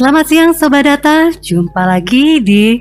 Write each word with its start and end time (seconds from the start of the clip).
Selamat 0.00 0.32
siang 0.32 0.56
Sobat 0.56 0.88
Data, 0.88 1.28
jumpa 1.28 1.84
lagi 1.84 2.40
di 2.40 2.80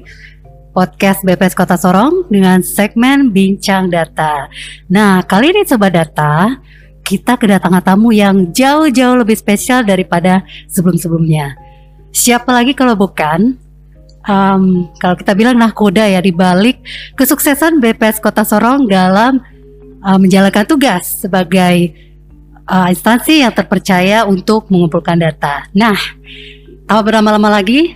podcast 0.71 1.19
BPS 1.27 1.51
Kota 1.51 1.75
Sorong 1.75 2.31
dengan 2.31 2.63
segmen 2.63 3.35
Bincang 3.35 3.91
Data. 3.91 4.47
Nah, 4.87 5.19
kali 5.27 5.51
ini 5.51 5.67
Sobat 5.67 5.99
Data, 5.99 6.55
kita 7.03 7.35
kedatangan 7.35 7.83
tamu 7.83 8.15
yang 8.15 8.55
jauh-jauh 8.55 9.19
lebih 9.19 9.35
spesial 9.35 9.83
daripada 9.83 10.47
sebelum-sebelumnya. 10.71 11.59
Siapa 12.15 12.55
lagi 12.55 12.71
kalau 12.71 12.95
bukan 12.95 13.59
um, 14.23 14.87
kalau 15.03 15.19
kita 15.19 15.35
bilang 15.35 15.59
nahkoda 15.59 16.07
ya 16.07 16.23
di 16.23 16.31
balik 16.31 16.79
kesuksesan 17.19 17.83
BPS 17.83 18.23
Kota 18.23 18.47
Sorong 18.47 18.87
dalam 18.87 19.43
uh, 20.07 20.15
menjalankan 20.15 20.63
tugas 20.63 21.19
sebagai 21.19 21.91
uh, 22.63 22.87
instansi 22.87 23.43
yang 23.43 23.51
terpercaya 23.51 24.23
untuk 24.23 24.71
mengumpulkan 24.71 25.19
data. 25.19 25.67
Nah, 25.75 25.99
tanpa 26.89 27.05
berlama-lama 27.05 27.53
lagi, 27.53 27.93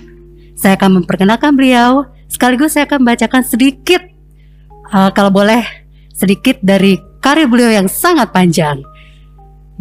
saya 0.53 0.77
akan 0.77 1.01
memperkenalkan 1.01 1.57
beliau. 1.57 2.05
Sekaligus 2.29 2.77
saya 2.77 2.85
akan 2.85 3.01
membacakan 3.01 3.41
sedikit, 3.41 4.05
uh, 4.93 5.09
kalau 5.17 5.33
boleh, 5.33 5.65
sedikit 6.13 6.61
dari 6.61 7.01
karir 7.17 7.49
beliau 7.49 7.73
yang 7.73 7.89
sangat 7.89 8.29
panjang, 8.29 8.85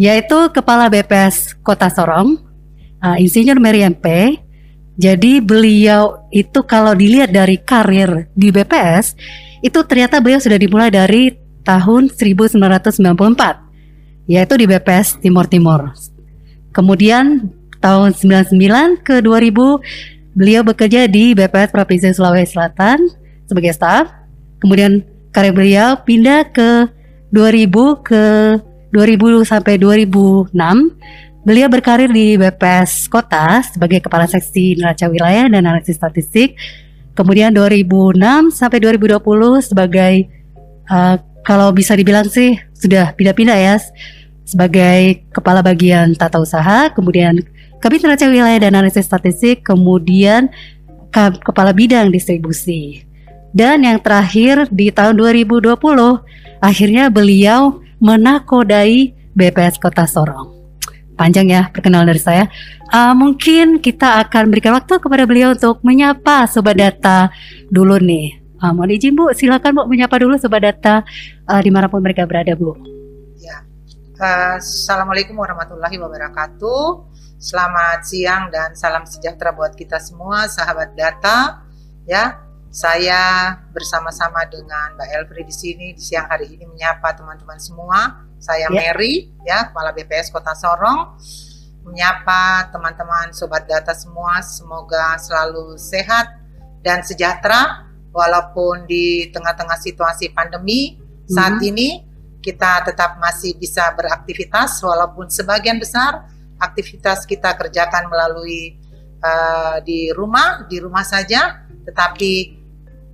yaitu 0.01 0.49
Kepala 0.49 0.89
BPS 0.89 1.61
Kota 1.61 1.93
Sorong, 1.93 2.41
uh, 3.05 3.17
Insinyur 3.21 3.61
Mary 3.61 3.85
MP. 3.85 4.41
Jadi 4.97 5.45
beliau 5.45 6.25
itu 6.33 6.65
kalau 6.65 6.97
dilihat 6.97 7.37
dari 7.37 7.61
karir 7.61 8.33
di 8.33 8.49
BPS, 8.49 9.13
itu 9.61 9.77
ternyata 9.85 10.25
beliau 10.25 10.41
sudah 10.41 10.57
dimulai 10.57 10.89
dari 10.89 11.37
tahun 11.69 12.09
1994 12.09 13.69
yaitu 14.25 14.55
di 14.57 14.65
BPS 14.69 15.21
Timur 15.21 15.49
Timur. 15.49 15.93
Kemudian 16.73 17.53
tahun 17.83 18.15
99 18.15 19.03
ke 19.03 19.19
2000 19.19 20.39
beliau 20.39 20.63
bekerja 20.63 21.11
di 21.11 21.35
BPS 21.35 21.75
Provinsi 21.75 22.15
Sulawesi 22.15 22.55
Selatan 22.55 23.11
sebagai 23.51 23.75
staf. 23.75 24.09
Kemudian 24.63 25.03
karir 25.35 25.51
beliau 25.51 25.99
pindah 26.07 26.49
ke 26.55 26.87
2000 27.35 28.07
ke 28.07 28.25
2000 28.95 29.43
sampai 29.43 29.75
2006 29.77 30.55
Beliau 31.43 31.67
berkarir 31.67 32.07
di 32.07 32.39
BPS 32.39 33.11
Kota 33.11 33.59
sebagai 33.67 33.99
Kepala 33.99 34.31
Seksi 34.31 34.79
Neraca 34.79 35.11
Wilayah 35.11 35.51
dan 35.51 35.67
Analisis 35.67 35.99
Statistik. 35.99 36.55
Kemudian 37.19 37.51
2006 37.51 38.15
sampai 38.55 38.79
2020 38.79 39.19
sebagai 39.59 40.31
uh, 40.87 41.19
kalau 41.43 41.75
bisa 41.75 41.99
dibilang 41.99 42.31
sih 42.31 42.55
sudah 42.79 43.11
pindah-pindah 43.19 43.59
ya 43.59 43.75
sebagai 44.47 45.27
kepala 45.35 45.67
bagian 45.67 46.15
tata 46.15 46.39
usaha, 46.39 46.95
kemudian 46.95 47.43
kabit 47.83 48.07
neraca 48.07 48.31
wilayah 48.31 48.63
dan 48.63 48.79
analisis 48.79 49.11
statistik, 49.11 49.67
kemudian 49.67 50.49
kepala 51.43 51.75
bidang 51.75 52.15
distribusi. 52.15 53.03
Dan 53.53 53.85
yang 53.85 54.01
terakhir 54.01 54.71
di 54.73 54.89
tahun 54.89 55.19
2020 55.19 55.77
akhirnya 56.63 57.13
beliau 57.13 57.85
menakodai 58.01 59.13
BPS 59.37 59.77
Kota 59.77 60.09
Sorong. 60.09 60.49
Panjang 61.13 61.53
ya 61.53 61.69
perkenalan 61.69 62.09
dari 62.09 62.23
saya. 62.23 62.49
Uh, 62.89 63.13
mungkin 63.13 63.79
kita 63.85 64.25
akan 64.25 64.49
berikan 64.49 64.73
waktu 64.73 64.97
kepada 64.97 65.29
beliau 65.29 65.53
untuk 65.53 65.85
menyapa 65.85 66.49
sobat 66.49 66.81
data 66.81 67.29
dulu 67.69 68.01
nih. 68.01 68.41
Uh, 68.57 68.73
mohon 68.73 68.97
izin 68.97 69.13
Bu, 69.13 69.29
silakan 69.37 69.77
Bu 69.77 69.83
menyapa 69.85 70.17
dulu 70.17 70.41
sobat 70.41 70.65
data 70.65 71.05
uh, 71.45 71.61
di 71.61 71.69
mana 71.69 71.93
pun 71.93 72.01
mereka 72.01 72.25
berada 72.25 72.57
Bu. 72.57 72.92
Assalamualaikum 74.23 75.35
warahmatullahi 75.35 75.99
wabarakatuh. 75.99 77.11
Selamat 77.43 78.07
siang 78.07 78.55
dan 78.55 78.71
salam 78.79 79.03
sejahtera 79.03 79.51
buat 79.51 79.75
kita 79.75 79.99
semua 79.99 80.47
sahabat 80.47 80.95
data. 80.95 81.67
Ya, 82.07 82.39
saya 82.71 83.51
bersama-sama 83.75 84.47
dengan 84.47 84.95
Mbak 84.95 85.09
Elfri 85.11 85.43
di 85.43 85.51
sini 85.51 85.87
di 85.91 85.99
siang 85.99 86.31
hari 86.31 86.55
ini 86.55 86.71
menyapa 86.71 87.19
teman-teman 87.19 87.59
semua. 87.59 88.23
Saya 88.39 88.71
ya. 88.71 88.95
Mary, 88.95 89.35
ya 89.43 89.75
Kepala 89.75 89.91
BPS 89.91 90.31
Kota 90.31 90.55
Sorong 90.55 91.19
menyapa 91.83 92.71
teman-teman 92.71 93.35
sobat 93.35 93.67
data 93.67 93.91
semua 93.91 94.39
semoga 94.39 95.19
selalu 95.19 95.75
sehat 95.75 96.31
dan 96.87 97.03
sejahtera 97.03 97.91
walaupun 98.15 98.87
di 98.87 99.35
tengah-tengah 99.35 99.83
situasi 99.83 100.31
pandemi 100.31 101.03
saat 101.27 101.59
ini 101.59 102.12
kita 102.43 102.83
tetap 102.85 103.17
masih 103.23 103.55
bisa 103.57 103.95
beraktivitas 103.95 104.83
walaupun 104.83 105.31
sebagian 105.31 105.79
besar 105.79 106.27
aktivitas 106.59 107.23
kita 107.25 107.55
kerjakan 107.55 108.11
melalui 108.11 108.77
uh, 109.23 109.79
di 109.87 110.11
rumah 110.11 110.67
di 110.67 110.83
rumah 110.83 111.07
saja 111.07 111.63
tetapi 111.87 112.59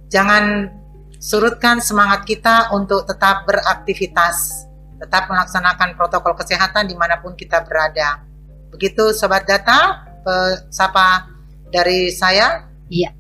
jangan 0.09 0.73
surutkan 1.21 1.85
semangat 1.85 2.25
kita 2.25 2.73
untuk 2.73 3.05
tetap 3.05 3.45
beraktivitas 3.45 4.69
tetap 4.99 5.31
melaksanakan 5.31 5.95
protokol 5.95 6.35
kesehatan 6.35 6.91
di 6.91 6.99
mana 6.99 7.23
pun 7.23 7.39
kita 7.39 7.63
berada. 7.63 8.27
Begitu 8.75 9.15
sobat 9.15 9.47
data 9.47 10.05
sapa 10.69 11.31
dari 11.71 12.13
saya. 12.13 12.67
Iya. 12.91 13.15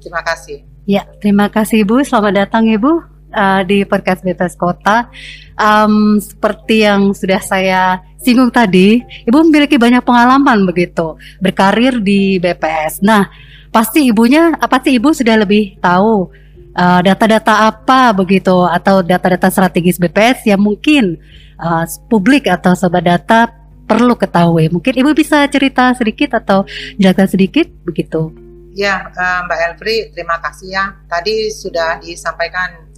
Terima 0.00 0.24
kasih. 0.24 0.64
Ya, 0.88 1.04
terima 1.20 1.52
kasih 1.52 1.84
Ibu. 1.84 2.02
Selamat 2.02 2.48
datang 2.48 2.66
Ibu 2.66 3.19
uh, 3.34 3.62
di 3.66 3.86
podcast 3.86 4.22
BPS 4.22 4.54
Kota. 4.58 5.10
Um, 5.60 6.16
seperti 6.18 6.86
yang 6.86 7.12
sudah 7.12 7.40
saya 7.42 8.00
singgung 8.20 8.52
tadi, 8.52 9.00
Ibu 9.26 9.44
memiliki 9.48 9.76
banyak 9.76 10.04
pengalaman 10.04 10.64
begitu 10.68 11.16
berkarir 11.40 12.00
di 12.00 12.40
BPS. 12.40 13.00
Nah, 13.04 13.28
pasti 13.72 14.08
ibunya 14.08 14.54
apa 14.56 14.80
sih 14.82 14.96
Ibu 14.96 15.14
sudah 15.14 15.36
lebih 15.40 15.78
tahu 15.80 16.30
uh, 16.76 17.00
data-data 17.00 17.52
uh, 17.52 17.60
apa 17.72 18.12
begitu 18.16 18.54
atau 18.66 19.00
data-data 19.00 19.48
strategis 19.48 20.00
BPS 20.00 20.48
yang 20.48 20.60
mungkin 20.60 21.18
uh, 21.60 21.84
publik 22.08 22.48
atau 22.48 22.74
sobat 22.74 23.04
data 23.06 23.52
perlu 23.90 24.14
ketahui. 24.14 24.70
Mungkin 24.70 24.94
Ibu 24.94 25.10
bisa 25.18 25.42
cerita 25.50 25.90
sedikit 25.98 26.38
atau 26.38 26.62
jelaskan 26.94 27.26
sedikit 27.26 27.66
begitu. 27.82 28.30
Ya, 28.70 29.10
Mbak 29.10 29.58
Elfri, 29.66 30.14
terima 30.14 30.38
kasih 30.38 30.68
ya. 30.70 30.84
Tadi 31.10 31.50
sudah 31.50 31.98
disampaikan 31.98 32.89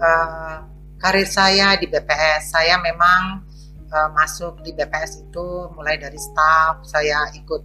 uh, 0.00 0.56
karir 0.98 1.28
saya 1.28 1.76
di 1.76 1.86
BPS. 1.90 2.54
Saya 2.54 2.80
memang 2.80 3.44
uh, 3.92 4.08
masuk 4.14 4.62
di 4.64 4.72
BPS 4.72 5.28
itu 5.28 5.46
mulai 5.74 6.00
dari 6.00 6.16
staff. 6.16 6.82
Saya 6.86 7.28
ikut 7.36 7.62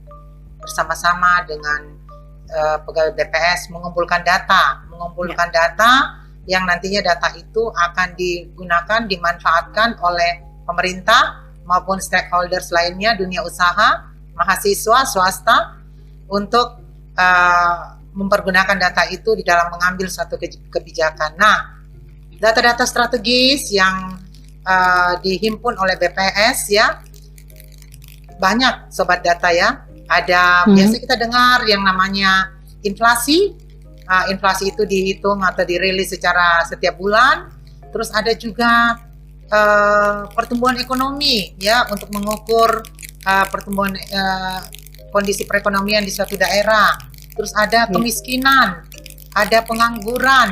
bersama-sama 0.60 1.48
dengan 1.48 1.96
uh, 2.52 2.78
pegawai 2.84 3.16
BPS 3.16 3.72
mengumpulkan 3.72 4.22
data, 4.22 4.84
mengumpulkan 4.92 5.50
ya. 5.50 5.72
data 5.72 5.92
yang 6.50 6.66
nantinya 6.66 7.06
data 7.06 7.30
itu 7.38 7.70
akan 7.70 8.18
digunakan, 8.18 9.06
dimanfaatkan 9.06 10.02
oleh 10.02 10.42
pemerintah 10.66 11.46
maupun 11.70 12.02
stakeholders 12.02 12.74
lainnya, 12.74 13.14
dunia 13.14 13.46
usaha, 13.46 14.10
mahasiswa, 14.34 15.06
swasta 15.06 15.78
untuk 16.26 16.82
uh, 17.14 18.00
mempergunakan 18.18 18.78
data 18.82 19.06
itu 19.14 19.38
di 19.38 19.46
dalam 19.46 19.70
mengambil 19.70 20.10
suatu 20.10 20.42
kebijakan. 20.74 21.38
Nah, 21.38 21.79
data-data 22.40 22.88
strategis 22.88 23.70
yang 23.70 24.20
uh, 24.64 25.14
dihimpun 25.20 25.76
oleh 25.76 26.00
BPS 26.00 26.72
ya 26.72 27.04
banyak 28.40 28.90
sobat 28.90 29.22
data 29.22 29.52
ya. 29.52 29.84
Ada 30.10 30.66
hmm. 30.66 30.74
biasa 30.74 30.96
kita 31.04 31.16
dengar 31.20 31.68
yang 31.68 31.84
namanya 31.84 32.50
inflasi. 32.82 33.54
Uh, 34.10 34.26
inflasi 34.34 34.74
itu 34.74 34.90
dihitung 34.90 35.46
atau 35.46 35.62
dirilis 35.62 36.10
secara 36.10 36.66
setiap 36.66 36.98
bulan. 36.98 37.54
Terus 37.94 38.10
ada 38.10 38.34
juga 38.34 38.98
uh, 39.54 40.26
pertumbuhan 40.34 40.82
ekonomi 40.82 41.54
ya 41.62 41.86
untuk 41.94 42.10
mengukur 42.10 42.82
uh, 43.28 43.46
pertumbuhan 43.54 43.94
uh, 43.94 44.66
kondisi 45.14 45.46
perekonomian 45.46 46.02
di 46.06 46.14
suatu 46.14 46.38
daerah 46.38 47.10
terus 47.40 47.56
ada 47.56 47.88
iya. 47.88 47.94
kemiskinan, 47.96 48.84
ada 49.32 49.64
pengangguran, 49.64 50.52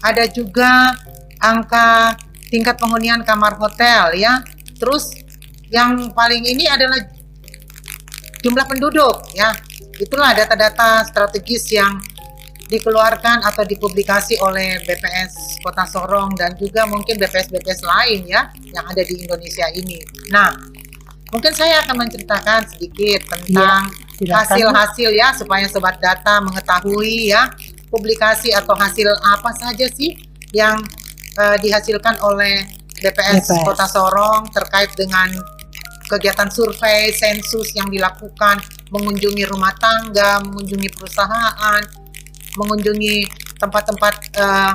ada 0.00 0.24
juga 0.32 0.96
angka 1.42 2.14
tingkat 2.48 2.78
penghunian 2.78 3.26
kamar 3.26 3.58
hotel 3.58 4.14
ya. 4.14 4.40
Terus 4.78 5.12
yang 5.68 6.14
paling 6.14 6.46
ini 6.46 6.70
adalah 6.70 7.02
jumlah 8.40 8.66
penduduk 8.70 9.26
ya. 9.34 9.50
Itulah 9.98 10.32
data-data 10.32 11.04
strategis 11.04 11.68
yang 11.74 12.00
dikeluarkan 12.72 13.44
atau 13.44 13.68
dipublikasi 13.68 14.40
oleh 14.40 14.80
BPS 14.88 15.60
Kota 15.60 15.84
Sorong 15.84 16.32
dan 16.32 16.56
juga 16.56 16.88
mungkin 16.88 17.20
BPS-BPS 17.20 17.84
lain 17.84 18.24
ya 18.24 18.48
yang 18.72 18.88
ada 18.88 19.04
di 19.04 19.20
Indonesia 19.20 19.68
ini. 19.76 20.00
Nah, 20.32 20.48
mungkin 21.28 21.52
saya 21.52 21.84
akan 21.84 22.00
menceritakan 22.00 22.64
sedikit 22.72 23.28
tentang 23.28 23.92
ya 23.92 24.40
hasil-hasil 24.40 25.10
ya 25.12 25.34
supaya 25.36 25.68
sobat 25.68 26.00
data 26.00 26.40
mengetahui 26.40 27.34
ya 27.34 27.52
publikasi 27.92 28.54
atau 28.56 28.72
hasil 28.72 29.10
apa 29.20 29.50
saja 29.52 29.84
sih 29.92 30.16
yang 30.56 30.80
uh, 31.38 31.56
dihasilkan 31.60 32.20
oleh 32.24 32.66
BPS, 33.02 33.48
BPS 33.50 33.64
Kota 33.66 33.86
Sorong 33.88 34.48
terkait 34.52 34.92
dengan 34.94 35.28
kegiatan 36.06 36.48
survei 36.52 37.08
sensus 37.14 37.72
yang 37.72 37.88
dilakukan 37.88 38.60
mengunjungi 38.92 39.48
rumah 39.48 39.72
tangga, 39.80 40.44
mengunjungi 40.44 40.88
perusahaan, 40.92 41.80
mengunjungi 42.60 43.24
tempat-tempat 43.56 44.14
uh, 44.36 44.74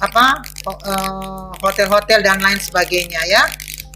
apa 0.00 0.26
uh, 0.64 1.52
hotel-hotel 1.60 2.24
dan 2.24 2.40
lain 2.40 2.56
sebagainya 2.56 3.20
ya. 3.28 3.44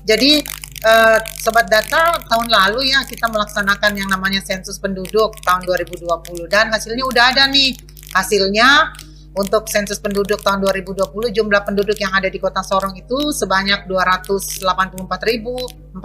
Jadi 0.04 0.44
uh, 0.84 1.18
sobat 1.40 1.72
data 1.72 2.20
tahun 2.28 2.52
lalu 2.52 2.92
ya 2.92 3.00
kita 3.08 3.24
melaksanakan 3.32 3.96
yang 3.96 4.08
namanya 4.12 4.44
sensus 4.44 4.76
penduduk 4.76 5.40
tahun 5.40 5.64
2020 5.64 6.52
dan 6.52 6.68
hasilnya 6.68 7.04
udah 7.08 7.24
ada 7.32 7.48
nih. 7.48 7.72
Hasilnya 8.12 8.94
untuk 9.34 9.66
sensus 9.66 9.98
penduduk 9.98 10.38
tahun 10.46 10.62
2020 10.62 11.10
jumlah 11.10 11.62
penduduk 11.66 11.98
yang 11.98 12.14
ada 12.14 12.30
di 12.30 12.38
Kota 12.38 12.62
Sorong 12.62 12.94
itu 12.94 13.34
sebanyak 13.34 13.90
284.410 13.90 15.98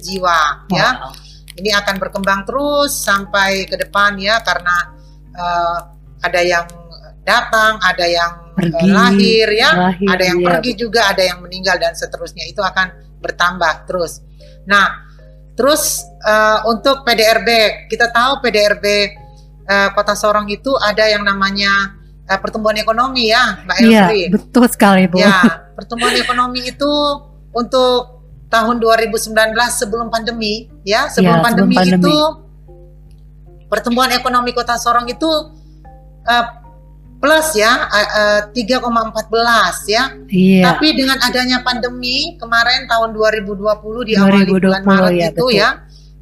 jiwa 0.00 0.64
ya. 0.72 0.72
wow. 0.72 0.72
ya. 0.72 1.12
Ini 1.58 1.74
akan 1.74 1.98
berkembang 1.98 2.46
terus 2.46 2.94
sampai 2.94 3.66
ke 3.66 3.74
depan 3.76 4.14
ya 4.16 4.40
karena 4.46 4.94
uh, 5.34 5.78
ada 6.22 6.40
yang 6.40 6.64
datang, 7.26 7.76
ada 7.82 8.06
yang 8.08 8.32
pergi, 8.56 8.88
lahir 8.88 9.48
ya, 9.52 9.70
lahir, 9.76 10.08
ada 10.08 10.24
yang 10.24 10.40
iya. 10.40 10.48
pergi 10.48 10.72
juga, 10.78 11.12
ada 11.12 11.22
yang 11.22 11.44
meninggal 11.44 11.76
dan 11.76 11.92
seterusnya. 11.92 12.48
Itu 12.48 12.64
akan 12.64 13.20
bertambah 13.20 13.84
terus. 13.84 14.24
Nah, 14.64 15.04
terus 15.58 16.00
uh, 16.24 16.64
untuk 16.70 17.04
PDRB, 17.04 17.84
kita 17.90 18.08
tahu 18.14 18.40
PDRB 18.40 18.86
uh, 19.68 19.68
eh, 19.68 19.88
Kota 19.92 20.16
Sorong 20.16 20.48
itu 20.48 20.72
ada 20.78 21.04
yang 21.04 21.26
namanya 21.26 21.97
uh, 22.28 22.38
pertumbuhan 22.38 22.76
ekonomi 22.76 23.32
ya, 23.32 23.64
Mbak 23.64 23.76
Elfri. 23.80 24.20
Iya, 24.28 24.28
betul 24.36 24.64
sekali, 24.68 25.08
Bu. 25.08 25.16
Ya, 25.18 25.72
pertumbuhan 25.72 26.14
ekonomi 26.20 26.68
itu 26.68 26.92
untuk 27.56 28.20
tahun 28.52 28.76
2019 28.80 29.32
sebelum 29.72 30.12
pandemi, 30.12 30.68
ya, 30.84 31.08
sebelum, 31.08 31.40
ya, 31.40 31.44
pandemi, 31.44 31.74
sebelum 31.74 31.96
pandemi 31.96 32.04
itu 32.04 32.16
pertumbuhan 33.68 34.10
ekonomi 34.16 34.50
Kota 34.56 34.76
Sorong 34.80 35.08
itu 35.08 35.28
uh, 36.28 36.46
plus 37.18 37.58
ya 37.58 37.90
uh, 37.90 38.40
3,14 38.54 39.90
ya. 39.90 40.04
Iya. 40.30 40.62
Tapi 40.72 40.86
dengan 40.94 41.18
adanya 41.20 41.60
pandemi 41.66 42.38
kemarin 42.38 42.86
tahun 42.86 43.10
2020 43.12 44.08
di 44.08 44.14
2020, 44.14 44.22
awal 44.22 44.42
bulan 44.46 44.82
Maret 44.86 45.12
ya, 45.12 45.28
itu 45.28 45.44
betul. 45.44 45.58
ya, 45.58 45.68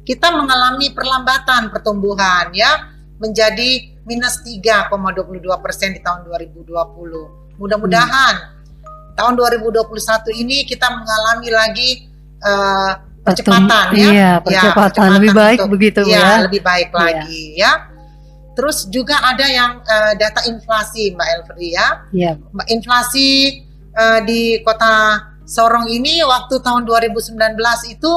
kita 0.03 0.27
mengalami 0.33 0.87
perlambatan 0.91 1.69
pertumbuhan 1.69 2.51
ya 2.51 2.96
menjadi 3.17 3.97
minus 4.05 4.41
3,22 4.45 5.43
persen 5.59 5.93
di 5.93 6.01
tahun 6.01 6.25
2020. 6.29 6.69
Mudah-mudahan 7.57 8.35
hmm. 8.37 9.17
tahun 9.17 9.33
2021 9.35 10.41
ini 10.45 10.63
kita 10.69 10.87
mengalami 10.93 11.49
lagi 11.49 11.89
uh, 12.45 13.01
percepatan 13.25 13.85
ya. 13.91 13.97
Iya, 13.97 14.11
ya, 14.13 14.31
percepatan 14.39 15.07
ya, 15.09 15.15
lebih 15.17 15.31
baik 15.33 15.59
untuk, 15.65 15.71
begitu 15.75 16.01
ya. 16.07 16.15
Ya, 16.15 16.45
lebih 16.45 16.61
baik 16.61 16.89
iya. 16.93 16.97
lagi 16.97 17.43
ya 17.57 17.71
Terus 18.57 18.89
juga 18.89 19.21
ada 19.21 19.45
yang 19.45 19.85
uh, 19.85 20.13
data 20.17 20.41
inflasi 20.49 21.13
Mbak 21.13 21.27
Elfri 21.29 21.77
ya. 21.77 22.09
Yeah. 22.09 22.41
Inflasi 22.73 23.61
uh, 23.93 24.25
di 24.25 24.65
kota 24.65 25.21
Sorong 25.45 25.85
ini 25.87 26.25
waktu 26.25 26.59
tahun 26.59 26.83
2019 26.83 27.37
itu 27.93 28.13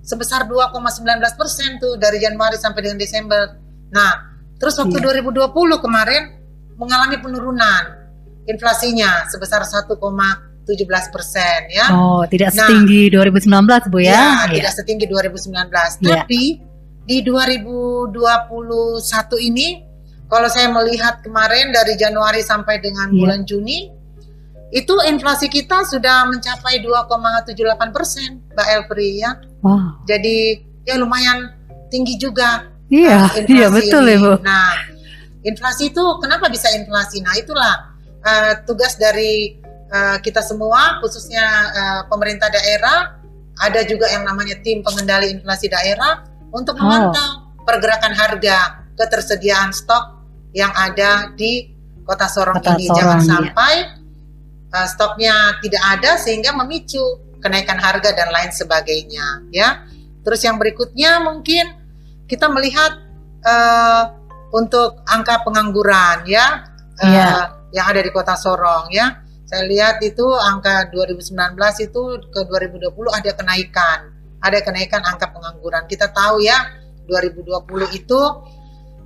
sebesar 0.00 0.46
2,19 0.46 1.04
persen 1.36 1.76
tuh 1.82 1.98
dari 1.98 2.22
Januari 2.22 2.54
sampai 2.54 2.86
dengan 2.86 3.02
Desember. 3.02 3.58
Nah, 3.90 4.29
terus 4.60 4.76
waktu 4.76 5.00
yeah. 5.00 5.24
2020 5.24 5.56
kemarin 5.80 6.36
mengalami 6.76 7.16
penurunan 7.16 8.00
inflasinya 8.44 9.24
sebesar 9.28 9.64
1,17 9.64 9.98
persen 11.12 11.60
ya. 11.72 11.86
Oh, 11.92 12.24
tidak 12.28 12.54
nah, 12.54 12.68
setinggi 12.68 13.10
2019 13.12 13.92
bu 13.92 13.98
ya? 14.00 14.06
Ya, 14.06 14.14
yeah. 14.14 14.48
tidak 14.52 14.72
setinggi 14.76 15.06
2019. 15.08 15.50
Yeah. 15.50 16.24
Tapi 16.24 16.42
di 17.08 17.24
2021 17.26 19.48
ini 19.50 19.82
kalau 20.30 20.46
saya 20.46 20.70
melihat 20.70 21.26
kemarin 21.26 21.74
dari 21.74 21.98
Januari 21.98 22.38
sampai 22.40 22.78
dengan 22.78 23.10
yeah. 23.10 23.18
bulan 23.18 23.42
Juni 23.42 23.90
itu 24.70 24.94
inflasi 25.02 25.50
kita 25.50 25.82
sudah 25.82 26.30
mencapai 26.30 26.78
2,78 26.78 27.90
persen, 27.90 28.38
Mbak 28.54 28.68
Elfri 28.70 29.18
ya. 29.18 29.34
Wow. 29.66 30.06
Jadi 30.06 30.62
ya 30.86 30.94
lumayan 30.94 31.50
tinggi 31.90 32.14
juga. 32.14 32.69
Iya, 32.90 33.30
uh, 33.30 33.46
iya 33.54 33.66
betul 33.70 34.02
ini. 34.04 34.18
ya 34.18 34.18
Bu. 34.18 34.32
Nah, 34.42 34.74
inflasi 35.46 35.94
itu 35.94 36.04
kenapa 36.18 36.50
bisa 36.50 36.68
inflasi? 36.74 37.22
Nah 37.22 37.34
itulah 37.38 37.94
uh, 38.26 38.52
tugas 38.66 38.98
dari 38.98 39.56
uh, 39.88 40.18
kita 40.18 40.42
semua, 40.42 40.98
khususnya 41.00 41.46
uh, 41.70 42.00
pemerintah 42.10 42.50
daerah. 42.50 43.16
Ada 43.60 43.84
juga 43.84 44.08
yang 44.08 44.24
namanya 44.24 44.56
tim 44.64 44.80
pengendali 44.80 45.36
inflasi 45.36 45.68
daerah 45.68 46.24
untuk 46.48 46.80
memantau 46.80 47.20
oh. 47.20 47.60
pergerakan 47.68 48.16
harga, 48.16 48.88
ketersediaan 48.96 49.68
stok 49.76 50.16
yang 50.56 50.72
ada 50.72 51.28
di 51.36 51.68
Kota 52.08 52.24
Sorong 52.24 52.56
Kota 52.56 52.80
ini. 52.80 52.88
Sorong, 52.88 52.98
Jangan 52.98 53.20
iya. 53.20 53.28
sampai 53.28 53.74
uh, 54.72 54.88
stoknya 54.88 55.34
tidak 55.60 55.82
ada 55.92 56.16
sehingga 56.16 56.56
memicu 56.56 57.04
kenaikan 57.44 57.76
harga 57.76 58.16
dan 58.16 58.32
lain 58.32 58.48
sebagainya, 58.48 59.44
ya. 59.52 59.84
Terus 60.24 60.40
yang 60.40 60.56
berikutnya 60.56 61.20
mungkin 61.20 61.79
kita 62.30 62.46
melihat 62.46 63.02
uh, 63.42 64.14
untuk 64.54 65.02
angka 65.10 65.42
pengangguran, 65.42 66.22
ya, 66.30 66.62
uh, 67.02 67.10
yeah. 67.10 67.50
yang 67.74 67.90
ada 67.90 67.98
di 67.98 68.10
Kota 68.14 68.38
Sorong, 68.38 68.94
ya. 68.94 69.18
Saya 69.50 69.66
lihat 69.66 69.98
itu 70.06 70.22
angka 70.22 70.94
2019 70.94 71.58
itu 71.82 72.02
ke 72.30 72.40
2020 72.46 72.86
ada 73.10 73.30
kenaikan, 73.34 73.98
ada 74.38 74.58
kenaikan 74.62 75.02
angka 75.02 75.26
pengangguran. 75.34 75.90
Kita 75.90 76.14
tahu 76.14 76.38
ya 76.38 76.70
2020 77.10 77.98
itu 77.98 78.20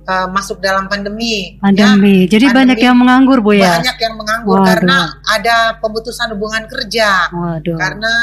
uh, 0.05 0.27
masuk 0.29 0.61
dalam 0.61 0.85
pandemi. 0.85 1.57
Pandemi. 1.57 2.29
Ya. 2.29 2.37
Jadi 2.37 2.45
pandemi, 2.53 2.59
banyak 2.61 2.79
yang 2.85 2.95
menganggur, 2.97 3.41
Bu 3.41 3.57
ya. 3.57 3.81
Banyak 3.81 3.97
yang 3.97 4.13
menganggur 4.21 4.61
Waduh. 4.61 4.69
karena 4.69 4.97
ada 5.33 5.55
pemutusan 5.81 6.29
hubungan 6.37 6.63
kerja. 6.69 7.33
Waduh. 7.33 7.77
Karena 7.81 8.13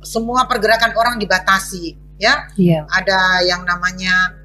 semua 0.00 0.48
pergerakan 0.48 0.96
orang 0.96 1.20
dibatasi, 1.20 2.16
ya. 2.16 2.48
Iya. 2.56 2.88
Ada 2.88 3.44
yang 3.44 3.68
namanya 3.68 4.37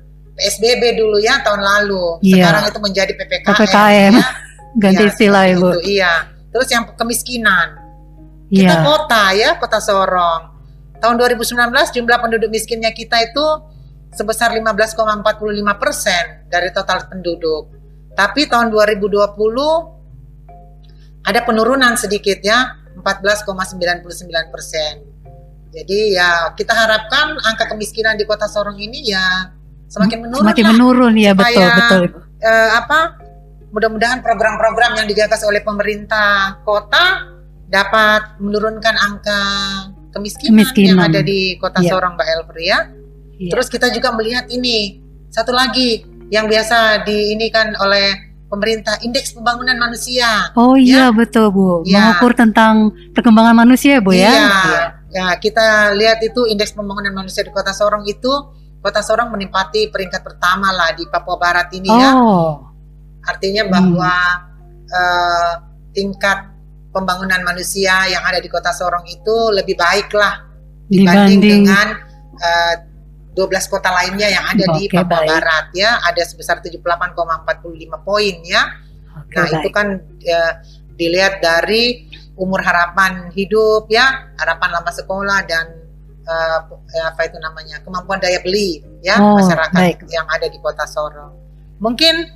PSBB 0.44 1.00
dulu 1.00 1.24
ya 1.24 1.40
tahun 1.40 1.63
lalu. 1.63 2.19
Iya. 2.19 2.51
Sekarang 2.51 2.63
itu 2.68 2.80
menjadi 2.84 3.16
PPKM. 3.16 3.48
PPKM. 3.48 4.12
Ya. 4.19 4.28
Ganti 4.84 5.04
ya, 5.06 5.07
istilah 5.07 5.44
Ibu. 5.56 5.80
Itu, 5.80 5.80
iya. 5.88 6.28
Terus 6.52 6.68
yang 6.68 6.83
kemiskinan. 7.00 7.80
Kita 8.52 8.76
iya. 8.76 8.83
kota 8.83 9.23
ya, 9.31 9.56
Kota 9.56 9.80
Sorong. 9.80 10.52
Tahun 11.00 11.16
2019 11.16 11.71
jumlah 11.95 12.18
penduduk 12.19 12.52
miskinnya 12.52 12.92
kita 12.92 13.23
itu 13.23 13.45
sebesar 14.12 14.52
15,45 14.52 15.00
persen 15.80 16.44
dari 16.52 16.69
total 16.76 17.07
penduduk. 17.07 17.71
Tapi 18.14 18.45
tahun 18.52 18.68
2020 18.69 19.31
ada 21.23 21.40
penurunan 21.47 21.95
sedikit 21.95 22.44
ya, 22.44 22.76
14,99 23.00 24.54
persen. 24.54 25.02
Jadi 25.73 26.14
ya 26.14 26.54
kita 26.54 26.76
harapkan 26.78 27.33
angka 27.42 27.66
kemiskinan 27.73 28.14
di 28.14 28.30
Kota 28.30 28.45
Sorong 28.45 28.78
ini 28.78 29.09
ya 29.09 29.50
semakin 29.94 30.18
menurun. 30.26 30.42
Semakin 30.42 30.64
lah, 30.66 30.71
menurun 30.73 31.14
ya 31.14 31.31
supaya, 31.38 31.54
betul 31.54 31.69
betul. 31.78 32.04
Eh, 32.42 32.69
apa? 32.73 33.00
Mudah-mudahan 33.73 34.19
program-program 34.26 35.02
yang 35.02 35.07
digagas 35.09 35.42
oleh 35.45 35.62
pemerintah 35.62 36.62
kota 36.66 37.30
dapat 37.69 38.38
menurunkan 38.38 38.95
angka 39.02 39.42
kemiskinan, 40.14 40.62
kemiskinan. 40.62 40.90
yang 40.94 41.00
ada 41.02 41.19
di 41.26 41.57
Kota 41.57 41.81
ya. 41.81 41.97
Sorong, 41.97 42.14
Mbak 42.14 42.28
Elfri 42.38 42.64
ya. 42.69 42.80
Iya. 43.42 43.52
Terus 43.57 43.68
kita 43.73 43.90
juga 43.90 44.14
melihat 44.14 44.45
ini 44.54 45.02
satu 45.33 45.50
lagi 45.50 46.06
yang 46.30 46.45
biasa 46.45 47.02
di 47.02 47.33
ini 47.33 47.50
kan 47.50 47.73
oleh 47.81 48.14
pemerintah 48.54 49.02
indeks 49.02 49.33
pembangunan 49.33 49.73
manusia. 49.81 50.54
Oh 50.54 50.78
iya 50.78 51.09
ya? 51.09 51.14
betul 51.14 51.50
Bu, 51.50 51.81
ya. 51.90 52.14
mengukur 52.14 52.38
tentang 52.38 52.94
perkembangan 53.18 53.57
manusia 53.57 53.97
Bu 53.97 54.14
ya. 54.14 54.30
Iya. 54.30 54.50
Ya 55.14 55.28
kita 55.42 55.97
lihat 55.97 56.21
itu 56.21 56.45
indeks 56.45 56.78
pembangunan 56.78 57.14
manusia 57.14 57.42
di 57.42 57.50
Kota 57.50 57.73
Sorong 57.73 58.06
itu 58.06 58.30
Kota 58.83 58.99
Sorong 58.99 59.31
menempati 59.31 59.87
peringkat 59.87 60.19
pertama 60.28 60.75
lah 60.75 60.92
di 60.92 61.07
Papua 61.07 61.40
Barat 61.40 61.71
ini 61.71 61.87
ya. 61.87 62.11
oh. 62.19 62.59
ya. 62.59 63.31
Artinya 63.31 63.63
bahwa 63.71 64.16
hmm. 64.44 64.92
uh, 64.92 65.54
tingkat 65.95 66.52
pembangunan 66.92 67.40
manusia 67.47 68.11
yang 68.11 68.28
ada 68.28 68.44
di 68.44 68.52
Kota 68.52 68.75
Sorong 68.75 69.07
itu 69.07 69.56
lebih 69.56 69.80
baik 69.80 70.11
lah 70.11 70.44
dibanding, 70.92 71.40
dibanding 71.40 71.63
dengan 71.63 71.87
uh, 72.44 72.75
12 73.33 73.49
kota 73.66 73.90
lainnya 73.90 74.30
yang 74.30 74.45
ada 74.45 74.66
okay, 74.69 74.78
di 74.78 74.83
Papua 74.94 75.25
baik. 75.25 75.30
Barat 75.31 75.66
ya 75.73 75.97
ada 76.06 76.21
sebesar 76.21 76.61
78,45 76.61 78.06
poin 78.06 78.35
ya. 78.45 78.63
Okay, 79.25 79.42
nah, 79.42 79.47
baik. 79.49 79.57
itu 79.57 79.69
kan 79.73 79.87
ya, 80.21 80.44
dilihat 80.94 81.42
dari 81.42 82.11
umur 82.37 82.61
harapan 82.61 83.33
hidup 83.33 83.90
ya, 83.90 84.33
harapan 84.37 84.69
lama 84.78 84.92
sekolah 84.94 85.40
dan 85.49 85.66
uh, 86.27 86.59
apa 87.09 87.21
itu 87.27 87.37
namanya? 87.39 87.80
kemampuan 87.83 88.19
daya 88.19 88.39
beli 88.44 88.83
ya 89.03 89.19
oh, 89.19 89.37
masyarakat 89.39 89.75
baik. 89.75 90.07
yang 90.09 90.27
ada 90.31 90.47
di 90.47 90.57
Kota 90.59 90.87
Sorong. 90.87 91.35
Mungkin 91.83 92.27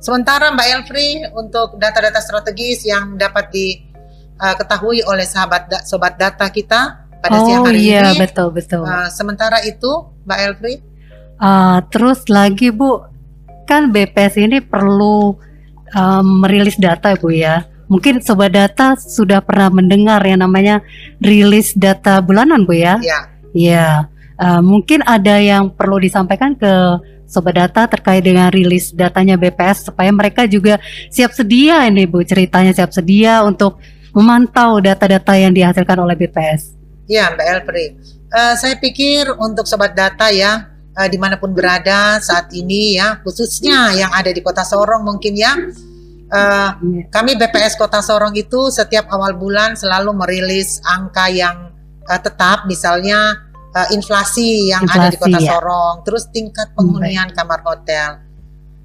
sementara 0.00 0.52
Mbak 0.52 0.68
Elfri 0.76 1.24
untuk 1.32 1.80
data-data 1.80 2.20
strategis 2.20 2.84
yang 2.84 3.16
dapat 3.16 3.48
diketahui 3.52 5.00
eh, 5.00 5.08
oleh 5.08 5.24
sahabat 5.24 5.88
sobat 5.88 6.20
data 6.20 6.48
kita 6.52 7.08
pada 7.20 7.36
oh, 7.36 7.44
siang 7.44 7.64
hari 7.68 7.80
iya, 7.84 8.12
ini. 8.12 8.20
betul 8.20 8.48
betul. 8.52 8.84
Uh, 8.84 9.08
sementara 9.12 9.60
itu, 9.64 10.08
Mbak 10.24 10.38
Elfri. 10.40 10.74
Uh, 11.40 11.80
terus 11.88 12.28
lagi 12.28 12.72
Bu, 12.72 13.04
kan 13.68 13.92
BPS 13.92 14.40
ini 14.40 14.60
perlu 14.60 15.36
um, 15.96 16.26
merilis 16.44 16.80
data 16.80 17.16
Bu 17.16 17.32
ya. 17.32 17.68
Mungkin 17.90 18.22
sobat 18.22 18.54
data 18.54 18.94
sudah 18.94 19.42
pernah 19.42 19.66
mendengar 19.66 20.22
yang 20.22 20.46
namanya 20.46 20.78
rilis 21.18 21.74
data 21.74 22.22
bulanan 22.22 22.62
Bu 22.62 22.78
ya? 22.78 23.02
Iya. 23.02 23.20
Iya. 23.50 23.88
Uh, 24.38 24.62
mungkin 24.62 25.02
ada 25.02 25.36
yang 25.42 25.74
perlu 25.74 25.98
disampaikan 25.98 26.54
ke 26.54 26.70
sobat 27.26 27.58
data 27.58 27.90
terkait 27.90 28.22
dengan 28.22 28.46
rilis 28.54 28.94
datanya 28.94 29.34
BPS 29.34 29.90
supaya 29.90 30.10
mereka 30.14 30.46
juga 30.46 30.78
siap 31.10 31.34
sedia 31.34 31.82
ini 31.90 32.06
Bu 32.06 32.22
ceritanya 32.22 32.70
siap 32.70 32.94
sedia 32.94 33.42
untuk 33.42 33.82
memantau 34.14 34.78
data-data 34.78 35.34
yang 35.34 35.50
dihasilkan 35.50 35.98
oleh 35.98 36.14
BPS. 36.14 36.78
Iya 37.10 37.34
Mbak 37.34 37.46
Elpri. 37.58 37.86
Uh, 38.30 38.54
saya 38.54 38.78
pikir 38.78 39.34
untuk 39.34 39.66
sobat 39.66 39.98
data 39.98 40.30
ya 40.30 40.70
uh, 40.94 41.08
di 41.10 41.18
mana 41.18 41.38
pun 41.38 41.50
berada 41.50 42.22
saat 42.22 42.54
ini 42.54 42.98
ya 42.98 43.18
khususnya 43.26 43.98
yang 43.98 44.14
ada 44.14 44.30
di 44.30 44.38
kota 44.38 44.62
Sorong 44.62 45.02
mungkin 45.02 45.34
ya 45.34 45.58
uh, 46.30 46.70
kami 47.10 47.36
BPS 47.36 47.76
Kota 47.76 48.00
Sorong 48.00 48.34
itu 48.38 48.70
setiap 48.70 49.10
awal 49.10 49.36
bulan 49.36 49.74
selalu 49.76 50.14
merilis 50.14 50.80
angka 50.86 51.28
yang 51.30 51.74
uh, 52.06 52.20
tetap 52.22 52.64
misalnya 52.70 53.50
uh, 53.74 53.88
inflasi 53.92 54.70
yang 54.70 54.86
inflasi, 54.86 54.98
ada 54.98 55.08
di 55.12 55.18
Kota 55.18 55.38
ya. 55.38 55.50
Sorong 55.58 55.94
terus 56.06 56.30
tingkat 56.30 56.72
penghunian 56.74 57.28
hmm. 57.30 57.36
kamar 57.36 57.60
hotel 57.66 58.22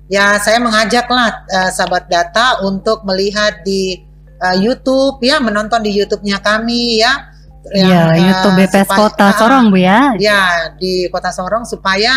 ya 0.10 0.38
saya 0.38 0.62
mengajaklah 0.62 1.46
uh, 1.50 1.72
sahabat 1.74 2.10
data 2.10 2.62
untuk 2.66 3.02
melihat 3.06 3.66
di 3.66 4.02
uh, 4.42 4.58
YouTube 4.58 5.22
ya 5.26 5.42
menonton 5.42 5.82
di 5.82 5.96
YouTube-nya 5.96 6.42
kami 6.42 7.02
ya 7.02 7.36
yang 7.74 8.14
ya, 8.14 8.30
YouTube 8.30 8.62
BPS 8.62 8.86
supaya, 8.86 9.00
Kota 9.10 9.28
Sorong 9.34 9.74
Bu 9.74 9.78
ya. 9.82 10.14
Ya, 10.22 10.70
di 10.78 11.10
Kota 11.10 11.34
Sorong 11.34 11.66
supaya 11.66 12.14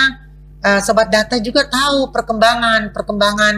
uh, 0.61 0.81
sobat 0.85 1.09
data 1.09 1.41
juga 1.41 1.65
tahu 1.65 2.13
perkembangan 2.13 2.93
perkembangan 2.93 3.55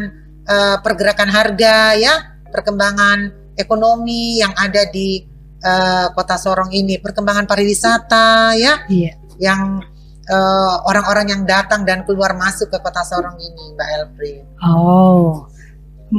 uh, 0.47 0.77
pergerakan 0.81 1.29
harga 1.29 1.97
ya, 1.97 2.41
perkembangan 2.49 3.33
ekonomi 3.59 4.41
yang 4.41 4.55
ada 4.57 4.89
di 4.89 5.25
uh, 5.65 6.13
Kota 6.17 6.37
Sorong 6.41 6.73
ini, 6.73 7.01
perkembangan 7.01 7.45
pariwisata 7.45 8.57
ya. 8.57 8.85
Iya. 8.89 9.13
Yang 9.41 9.89
orang-orang 10.87 11.27
uh, 11.27 11.33
yang 11.35 11.43
datang 11.43 11.83
dan 11.83 12.07
keluar 12.07 12.39
masuk 12.39 12.71
ke 12.71 12.79
Kota 12.79 13.03
Sorong 13.03 13.35
ini, 13.35 13.75
Mbak 13.75 13.89
Elfri. 13.99 14.35
Oh. 14.63 15.51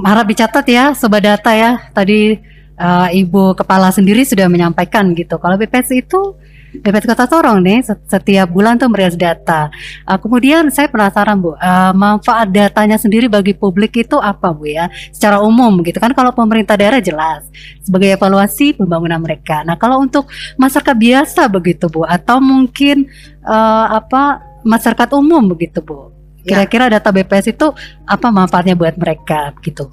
Harap 0.04 0.28
dicatat 0.28 0.66
ya 0.68 0.92
sobat 0.92 1.24
data 1.24 1.52
ya. 1.56 1.80
Tadi 1.96 2.36
uh, 2.82 3.08
Ibu 3.12 3.54
Kepala 3.56 3.94
sendiri 3.94 4.26
sudah 4.26 4.50
menyampaikan 4.50 5.14
gitu. 5.14 5.38
Kalau 5.38 5.56
BPS 5.56 5.96
itu 5.96 6.36
BPS 6.72 7.04
Kota 7.04 7.28
Sorong 7.28 7.60
nih 7.60 7.84
setiap 7.84 8.48
bulan 8.48 8.80
tuh 8.80 8.88
merilis 8.88 9.20
data. 9.20 9.68
Uh, 10.08 10.16
kemudian 10.16 10.72
saya 10.72 10.88
penasaran 10.88 11.36
Bu, 11.44 11.52
uh, 11.60 11.92
manfaat 11.92 12.48
datanya 12.48 12.96
sendiri 12.96 13.28
bagi 13.28 13.52
publik 13.52 14.00
itu 14.00 14.16
apa 14.16 14.56
Bu 14.56 14.72
ya? 14.72 14.88
Secara 15.12 15.44
umum 15.44 15.84
gitu 15.84 16.00
kan 16.00 16.16
kalau 16.16 16.32
pemerintah 16.32 16.80
daerah 16.80 17.04
jelas 17.04 17.44
sebagai 17.84 18.16
evaluasi 18.16 18.80
pembangunan 18.80 19.20
mereka. 19.20 19.68
Nah 19.68 19.76
kalau 19.76 20.00
untuk 20.00 20.32
masyarakat 20.56 20.96
biasa 20.96 21.52
begitu 21.52 21.92
Bu, 21.92 22.08
atau 22.08 22.40
mungkin 22.40 23.12
uh, 23.44 24.00
apa 24.00 24.40
masyarakat 24.64 25.12
umum 25.12 25.52
begitu 25.52 25.84
Bu? 25.84 26.16
Ya. 26.42 26.66
Kira-kira 26.66 26.90
data 26.90 27.12
BPS 27.12 27.54
itu 27.54 27.68
apa 28.08 28.28
manfaatnya 28.32 28.80
buat 28.80 28.96
mereka 28.96 29.54
gitu? 29.62 29.92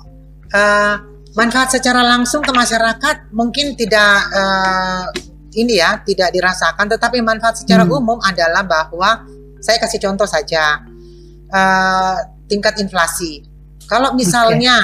Uh, 0.48 0.96
manfaat 1.36 1.76
secara 1.76 2.00
langsung 2.06 2.40
ke 2.40 2.54
masyarakat 2.54 3.34
mungkin 3.36 3.76
tidak 3.76 4.24
uh, 4.32 5.12
ini 5.56 5.80
ya 5.80 6.00
tidak 6.04 6.34
dirasakan 6.34 6.86
tetapi 6.88 7.24
manfaat 7.24 7.60
secara 7.60 7.84
hmm. 7.86 7.96
umum 7.96 8.18
adalah 8.20 8.64
bahwa 8.66 9.24
saya 9.58 9.80
kasih 9.80 10.02
contoh 10.02 10.28
saja 10.28 10.84
uh, 11.50 12.16
tingkat 12.50 12.76
inflasi 12.80 13.44
kalau 13.88 14.12
misalnya 14.12 14.76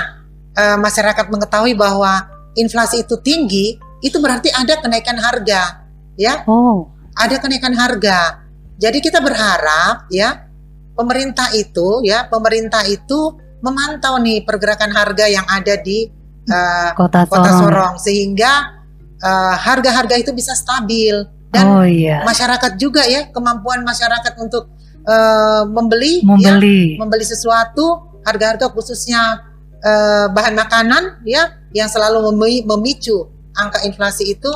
okay. 0.56 0.60
uh, 0.64 0.74
eh, 0.74 0.78
masyarakat 0.80 1.26
mengetahui 1.28 1.76
bahwa 1.76 2.24
inflasi 2.56 3.04
itu 3.04 3.20
tinggi 3.20 3.76
itu 4.00 4.16
berarti 4.20 4.48
ada 4.52 4.80
kenaikan 4.80 5.16
harga 5.20 5.84
ya 6.16 6.44
oh. 6.48 6.88
ada 7.16 7.36
kenaikan 7.36 7.76
harga 7.76 8.44
jadi 8.80 8.98
kita 8.98 9.20
berharap 9.20 10.08
ya 10.08 10.48
pemerintah 10.96 11.52
itu 11.52 12.02
ya 12.06 12.26
pemerintah 12.26 12.86
itu 12.88 13.38
memantau 13.64 14.20
nih 14.20 14.44
pergerakan 14.44 14.92
harga 14.92 15.24
yang 15.24 15.46
ada 15.48 15.80
di 15.80 16.04
uh, 16.52 16.92
kota, 16.92 17.24
kota 17.24 17.48
Sorong. 17.48 17.60
Sorong 17.64 17.94
sehingga 17.96 18.83
uh, 19.24 19.54
harga-harga 19.56 20.20
itu 20.20 20.30
bisa 20.36 20.52
stabil 20.52 21.24
dan 21.48 21.64
oh, 21.66 21.86
iya. 21.86 22.20
masyarakat 22.28 22.76
juga 22.76 23.00
ya 23.08 23.32
kemampuan 23.32 23.80
masyarakat 23.80 24.36
untuk 24.36 24.68
uh, 25.08 25.64
membeli 25.64 26.20
membeli 26.20 26.94
ya, 26.94 27.00
membeli 27.00 27.24
sesuatu 27.24 28.12
harga-harga 28.26 28.68
khususnya 28.70 29.40
uh, 29.80 30.26
bahan 30.28 30.54
makanan 30.54 31.24
ya 31.24 31.56
yang 31.72 31.88
selalu 31.88 32.30
memicu 32.68 33.32
angka 33.56 33.86
inflasi 33.86 34.34
itu 34.36 34.52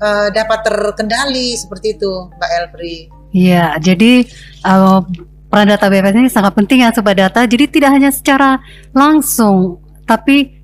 uh, 0.00 0.28
dapat 0.30 0.60
terkendali 0.64 1.56
seperti 1.56 1.96
itu 1.96 2.30
Mbak 2.36 2.50
Elfri. 2.60 2.96
Iya, 3.30 3.78
jadi 3.78 4.26
uh, 4.66 5.00
peran 5.46 5.70
data 5.70 5.86
BPS 5.86 6.16
ini 6.18 6.30
sangat 6.30 6.52
penting 6.58 6.82
ya 6.82 6.90
sobat 6.90 7.16
data. 7.16 7.46
Jadi 7.46 7.64
tidak 7.70 7.90
hanya 7.94 8.10
secara 8.10 8.58
langsung 8.90 9.78
tapi 10.04 10.59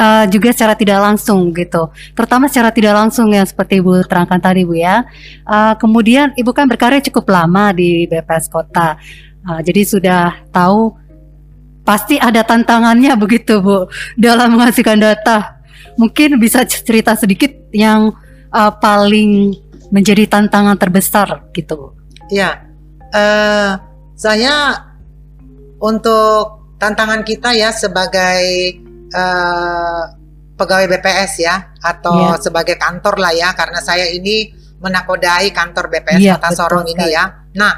uh, 0.00 0.24
juga 0.32 0.48
secara 0.56 0.72
tidak 0.72 0.98
langsung 1.04 1.52
gitu. 1.52 1.92
Terutama 2.16 2.48
secara 2.48 2.72
tidak 2.72 2.96
langsung 2.96 3.28
yang 3.28 3.44
seperti 3.44 3.84
Ibu 3.84 4.08
terangkan 4.08 4.40
tadi 4.40 4.64
Bu 4.64 4.80
ya. 4.80 5.04
Uh, 5.44 5.76
kemudian 5.76 6.32
Ibu 6.32 6.50
kan 6.56 6.64
berkarya 6.64 7.04
cukup 7.04 7.28
lama 7.28 7.76
di 7.76 8.08
BPS 8.08 8.48
Kota. 8.48 8.96
Uh, 9.44 9.60
jadi 9.60 9.84
sudah 9.84 10.24
tahu 10.48 10.96
pasti 11.84 12.16
ada 12.16 12.40
tantangannya 12.40 13.12
begitu 13.20 13.60
Bu 13.60 13.86
dalam 14.16 14.56
menghasilkan 14.56 14.96
data. 14.96 15.60
Mungkin 16.00 16.40
bisa 16.40 16.64
cerita 16.64 17.12
sedikit 17.12 17.52
yang 17.76 18.16
uh, 18.48 18.72
paling 18.72 19.52
menjadi 19.92 20.24
tantangan 20.24 20.78
terbesar 20.80 21.50
gitu. 21.52 21.92
Ya, 22.30 22.62
uh, 23.10 23.74
saya 24.14 24.86
untuk 25.82 26.62
tantangan 26.78 27.26
kita 27.26 27.50
ya 27.58 27.74
sebagai 27.74 28.78
uh, 29.14 30.02
pegawai 30.60 30.86
BPS 30.92 31.32
ya 31.40 31.72
atau 31.80 32.36
yeah. 32.36 32.40
sebagai 32.40 32.76
kantor 32.76 33.16
lah 33.16 33.32
ya 33.32 33.56
karena 33.56 33.80
saya 33.80 34.04
ini 34.12 34.52
menakodai 34.80 35.52
kantor 35.52 35.88
BPS 35.88 36.20
yeah, 36.20 36.36
Kota 36.36 36.50
Sorong 36.56 36.86
ini 36.88 37.06
ya. 37.12 37.48
Nah, 37.56 37.72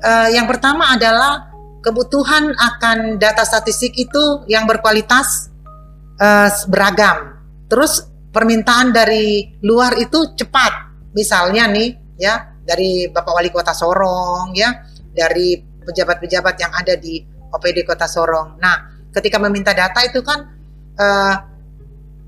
uh, 0.00 0.28
yang 0.32 0.44
pertama 0.48 0.96
adalah 0.96 1.48
kebutuhan 1.80 2.52
akan 2.52 3.16
data 3.16 3.44
statistik 3.44 3.96
itu 3.96 4.44
yang 4.48 4.68
berkualitas 4.68 5.48
uh, 6.20 6.48
beragam. 6.68 7.40
Terus 7.68 8.04
permintaan 8.30 8.92
dari 8.92 9.56
luar 9.64 9.96
itu 9.96 10.36
cepat. 10.36 10.92
Misalnya 11.16 11.66
nih 11.66 11.96
ya 12.20 12.50
dari 12.64 13.08
Bapak 13.08 13.32
Wali 13.34 13.50
Kota 13.50 13.72
Sorong 13.72 14.52
ya, 14.54 14.70
dari 15.10 15.58
pejabat-pejabat 15.58 16.54
yang 16.60 16.72
ada 16.76 16.94
di 16.94 17.24
OPD 17.50 17.82
Kota 17.82 18.06
Sorong. 18.06 18.60
Nah, 18.62 18.99
ketika 19.10 19.36
meminta 19.42 19.74
data 19.74 20.00
itu 20.06 20.22
kan 20.22 20.46
uh, 20.98 21.34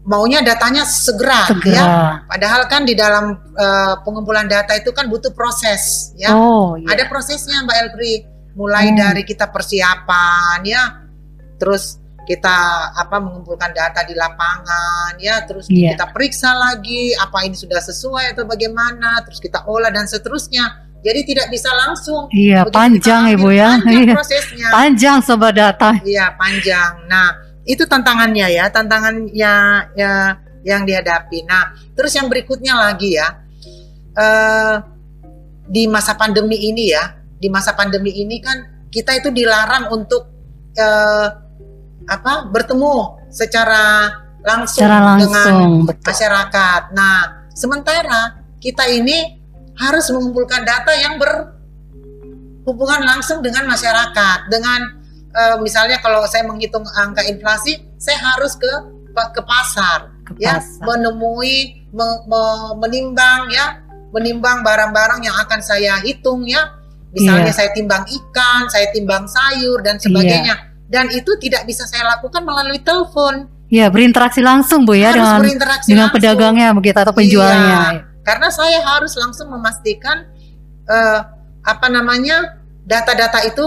maunya 0.03 0.43
datanya 0.43 0.83
segera, 0.83 1.47
segera 1.47 1.75
ya. 1.75 1.87
Padahal 2.27 2.67
kan 2.67 2.83
di 2.83 2.99
dalam 2.99 3.39
uh, 3.55 3.95
pengumpulan 4.03 4.51
data 4.51 4.75
itu 4.75 4.91
kan 4.91 5.07
butuh 5.07 5.31
proses 5.31 6.11
ya. 6.19 6.35
Oh, 6.35 6.75
iya. 6.75 6.91
Ada 6.95 7.07
prosesnya 7.07 7.63
Mbak 7.63 7.77
Elfri. 7.87 8.15
Mulai 8.53 8.93
hmm. 8.93 8.99
dari 8.99 9.23
kita 9.25 9.49
persiapan 9.49 10.61
ya. 10.67 11.07
Terus 11.57 12.03
kita 12.23 12.91
apa 12.95 13.19
mengumpulkan 13.19 13.75
data 13.75 14.07
di 14.07 14.15
lapangan 14.15 15.19
ya, 15.19 15.43
terus 15.43 15.67
yeah. 15.67 15.95
kita 15.95 16.15
periksa 16.15 16.55
lagi 16.55 17.11
apa 17.19 17.43
ini 17.43 17.59
sudah 17.59 17.83
sesuai 17.83 18.39
atau 18.39 18.47
bagaimana, 18.47 19.27
terus 19.27 19.43
kita 19.43 19.67
olah 19.67 19.91
dan 19.91 20.07
seterusnya. 20.07 20.92
Jadi 21.03 21.21
tidak 21.27 21.51
bisa 21.51 21.67
langsung. 21.75 22.31
Iya, 22.31 22.63
Begitu 22.63 22.79
panjang 22.79 23.23
Ibu 23.35 23.49
ya. 23.51 23.71
Panjang 23.83 24.07
iya. 24.07 24.15
prosesnya. 24.15 24.67
Panjang 24.71 25.17
sobat 25.19 25.53
data. 25.59 25.91
Iya, 26.07 26.27
panjang. 26.39 26.93
Nah, 27.11 27.29
itu 27.67 27.83
tantangannya 27.87 28.47
ya, 28.55 28.65
tantangan 28.71 29.27
ya, 29.35 29.87
ya 29.99 30.39
yang 30.63 30.87
dihadapi. 30.87 31.43
Nah, 31.43 31.75
terus 31.99 32.15
yang 32.15 32.31
berikutnya 32.31 32.79
lagi 32.79 33.19
ya. 33.19 33.29
Uh, 34.13 34.77
di 35.67 35.89
masa 35.91 36.15
pandemi 36.15 36.71
ini 36.71 36.95
ya, 36.95 37.19
di 37.39 37.49
masa 37.51 37.75
pandemi 37.75 38.13
ini 38.13 38.39
kan 38.39 38.87
kita 38.93 39.17
itu 39.19 39.33
dilarang 39.35 39.91
untuk 39.91 40.29
uh, 40.79 41.29
apa? 42.07 42.47
bertemu 42.51 43.27
secara 43.33 44.13
langsung, 44.45 44.85
secara 44.85 44.99
langsung 45.03 45.33
dengan 45.33 45.59
betul. 45.89 46.07
masyarakat. 46.07 46.83
Nah, 46.95 47.17
sementara 47.57 48.21
kita 48.63 48.87
ini 48.87 49.42
harus 49.79 50.07
mengumpulkan 50.13 50.65
data 50.65 50.93
yang 50.97 51.17
berhubungan 51.17 53.01
langsung 53.07 53.41
dengan 53.41 53.69
masyarakat. 53.69 54.39
Dengan 54.53 54.81
uh, 55.33 55.57
misalnya 55.61 56.01
kalau 56.01 56.25
saya 56.29 56.45
menghitung 56.45 56.85
angka 56.97 57.25
inflasi, 57.29 57.81
saya 57.97 58.19
harus 58.35 58.57
ke 58.57 58.73
ke 59.13 59.43
pasar, 59.45 60.09
ke 60.25 60.41
ya, 60.41 60.57
pasar. 60.57 60.85
menemui, 60.89 61.85
me, 61.93 62.07
me, 62.25 62.43
menimbang 62.81 63.53
ya, 63.53 63.81
menimbang 64.13 64.65
barang-barang 64.65 65.21
yang 65.21 65.37
akan 65.37 65.61
saya 65.61 66.01
hitung 66.01 66.49
ya, 66.49 66.83
Misalnya 67.13 67.53
Iya. 67.53 67.57
saya 67.57 67.71
timbang 67.77 68.05
ikan, 68.09 68.63
saya 68.73 68.89
timbang 68.89 69.29
sayur 69.29 69.85
dan 69.85 70.01
sebagainya. 70.01 70.73
Dan 70.89 71.13
itu 71.13 71.29
tidak 71.41 71.69
bisa 71.69 71.85
saya 71.85 72.09
lakukan 72.17 72.41
melalui 72.41 72.81
telepon. 72.81 73.49
Ya, 73.73 73.89
berinteraksi 73.89 74.45
langsung 74.45 74.85
Bu 74.85 74.93
ya 74.93 75.17
harus 75.17 75.25
dengan 75.25 75.41
dengan 75.41 76.09
langsung. 76.09 76.13
pedagangnya 76.21 76.69
begitu 76.77 76.99
atau 77.01 77.15
penjualnya. 77.17 77.77
Iya, 77.97 78.12
karena 78.23 78.49
saya 78.49 78.83
harus 78.83 79.15
langsung 79.19 79.51
memastikan 79.51 80.27
eh, 80.87 81.21
apa 81.63 81.87
namanya 81.91 82.59
data-data 82.83 83.47
itu 83.47 83.67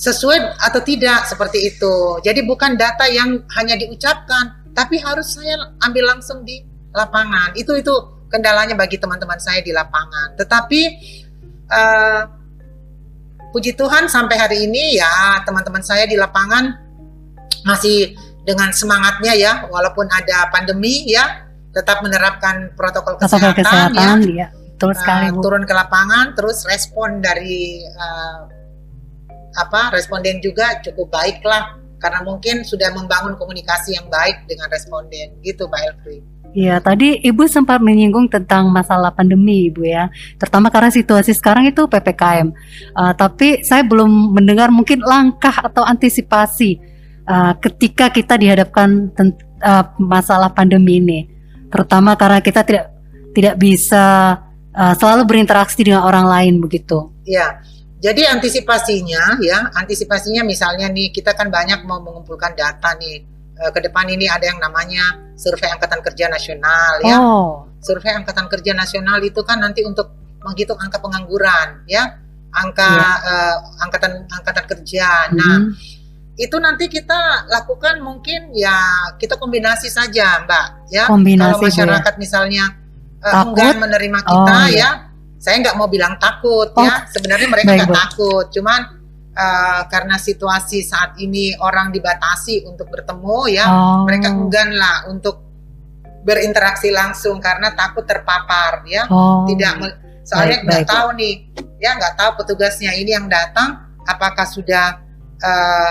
sesuai 0.00 0.60
atau 0.64 0.80
tidak 0.80 1.28
seperti 1.28 1.76
itu. 1.76 2.20
Jadi 2.24 2.40
bukan 2.48 2.76
data 2.76 3.04
yang 3.04 3.44
hanya 3.56 3.76
diucapkan, 3.76 4.72
tapi 4.72 4.96
harus 4.96 5.36
saya 5.36 5.60
ambil 5.84 6.16
langsung 6.16 6.40
di 6.44 6.64
lapangan. 6.96 7.52
Itu 7.52 7.76
itu 7.76 7.92
kendalanya 8.32 8.72
bagi 8.76 8.96
teman-teman 8.96 9.36
saya 9.36 9.60
di 9.60 9.76
lapangan. 9.76 10.40
Tetapi 10.40 10.82
eh, 11.68 12.22
puji 13.52 13.76
Tuhan 13.76 14.08
sampai 14.08 14.36
hari 14.40 14.58
ini 14.70 14.96
ya 14.96 15.42
teman-teman 15.44 15.82
saya 15.82 16.06
di 16.06 16.16
lapangan 16.16 16.70
masih 17.66 18.16
dengan 18.46 18.72
semangatnya 18.72 19.36
ya 19.36 19.52
walaupun 19.68 20.08
ada 20.08 20.48
pandemi 20.48 21.04
ya 21.12 21.49
tetap 21.70 22.02
menerapkan 22.02 22.74
protokol 22.74 23.14
Protokol 23.18 23.54
kesehatan, 23.54 23.94
kesehatan, 23.94 24.16
ya 24.34 24.46
ya. 24.46 24.48
Betul 24.80 24.92
sekali 24.96 25.28
Uh, 25.28 25.36
Bu. 25.36 25.40
turun 25.44 25.64
ke 25.68 25.74
lapangan 25.76 26.32
terus 26.32 26.64
respon 26.64 27.20
dari 27.20 27.84
uh, 27.84 28.48
apa 29.60 29.92
responden 29.92 30.40
juga 30.40 30.80
cukup 30.80 31.12
baik 31.12 31.44
lah 31.44 31.76
karena 32.00 32.24
mungkin 32.24 32.64
sudah 32.64 32.88
membangun 32.96 33.36
komunikasi 33.36 33.92
yang 33.92 34.08
baik 34.08 34.48
dengan 34.48 34.72
responden 34.72 35.36
gitu 35.44 35.68
Mbak 35.68 35.82
Elfri. 35.84 36.18
Iya, 36.50 36.82
tadi 36.82 37.14
Ibu 37.22 37.46
sempat 37.46 37.78
menyinggung 37.78 38.26
tentang 38.26 38.66
masalah 38.74 39.14
pandemi, 39.14 39.70
Ibu 39.70 39.86
ya. 39.86 40.10
Terutama 40.34 40.66
karena 40.66 40.90
situasi 40.90 41.30
sekarang 41.30 41.70
itu 41.70 41.86
PPKM. 41.86 42.50
Uh, 42.90 43.14
tapi 43.14 43.62
saya 43.62 43.86
belum 43.86 44.34
mendengar 44.34 44.74
mungkin 44.74 44.98
langkah 44.98 45.54
atau 45.62 45.86
antisipasi 45.86 46.82
uh, 47.30 47.54
ketika 47.62 48.10
kita 48.10 48.34
dihadapkan 48.34 49.14
uh, 49.62 49.84
masalah 50.02 50.50
pandemi 50.50 50.98
ini. 50.98 51.20
Terutama 51.70 52.18
karena 52.18 52.42
kita 52.42 52.66
tidak 52.66 52.86
tidak 53.30 53.54
bisa 53.56 54.36
uh, 54.74 54.94
selalu 54.98 55.22
berinteraksi 55.24 55.80
dengan 55.86 56.02
orang 56.02 56.26
lain 56.26 56.54
begitu. 56.58 57.14
Ya, 57.22 57.62
jadi 58.00 58.32
antisipasinya 58.32 59.38
ya, 59.44 59.68
antisipasinya 59.76 60.40
misalnya 60.42 60.88
nih 60.88 61.12
kita 61.12 61.36
kan 61.36 61.52
banyak 61.52 61.84
mau 61.84 62.00
mengumpulkan 62.00 62.56
data 62.56 62.96
nih. 62.96 63.28
Eh, 63.60 63.70
ke 63.76 63.80
depan 63.84 64.08
ini 64.08 64.24
ada 64.24 64.48
yang 64.48 64.56
namanya 64.56 65.36
survei 65.36 65.68
angkatan 65.68 66.00
kerja 66.00 66.32
nasional 66.32 66.92
ya. 67.04 67.16
Oh, 67.20 67.68
Survei 67.84 68.16
angkatan 68.16 68.48
kerja 68.48 68.72
nasional 68.72 69.20
itu 69.20 69.44
kan 69.44 69.60
nanti 69.60 69.84
untuk 69.84 70.16
menghitung 70.40 70.80
angka 70.80 70.96
pengangguran 70.96 71.84
ya, 71.84 72.08
angka 72.56 72.88
Iya. 72.88 73.12
eh, 73.28 73.56
angkatan 73.84 74.12
angkatan 74.32 74.64
kerja. 74.64 75.08
Nah, 75.36 75.56
mhm. 75.60 75.76
Itu 76.40 76.56
nanti 76.56 76.88
kita 76.88 77.44
lakukan 77.52 78.00
mungkin 78.00 78.56
ya 78.56 78.72
kita 79.20 79.36
kombinasi 79.36 79.92
saja, 79.92 80.40
Mbak 80.48 80.66
ya. 80.88 81.04
kombinasi 81.04 81.52
Kalau 81.52 81.60
ya. 81.60 81.68
masyarakat 81.68 82.14
misalnya 82.16 82.64
eh, 83.20 83.28
Takut? 83.28 83.52
enggan 83.52 83.76
menerima 83.76 84.18
kita 84.24 84.54
Oh, 84.56 84.66
iya. 84.66 84.80
ya, 84.80 84.90
saya 85.36 85.60
nggak 85.60 85.76
mau 85.76 85.84
bilang 85.86 86.16
takut 86.16 86.72
Oh, 86.72 86.80
ya. 86.80 87.04
Sebenarnya 87.12 87.44
mereka 87.44 87.76
nggak 87.76 87.92
takut, 87.92 88.48
cuman 88.48 88.80
eh, 89.30 89.80
karena 89.92 90.16
situasi 90.16 90.80
saat 90.80 91.20
ini 91.20 91.52
orang 91.60 91.92
dibatasi 91.92 92.64
untuk 92.64 92.88
bertemu 92.88 93.40
ya, 93.52 93.64
Oh, 93.68 94.08
mereka 94.08 94.32
enggan 94.32 94.72
lah 94.72 95.12
untuk 95.12 95.44
berinteraksi 96.20 96.88
langsung 96.88 97.36
karena 97.36 97.72
takut 97.72 98.08
terpapar 98.08 98.80
ya. 98.88 99.04
oh, 99.12 99.44
Tidak 99.44 99.72
soalnya 100.24 100.62
nggak 100.62 100.88
tahu 100.88 101.08
nih, 101.20 101.34
ya 101.76 101.96
nggak 101.96 102.14
tahu 102.14 102.30
petugasnya 102.38 102.92
ini 102.94 103.12
yang 103.12 103.28
datang 103.28 103.76
apakah 104.04 104.48
sudah 104.48 104.96
eh, 105.36 105.90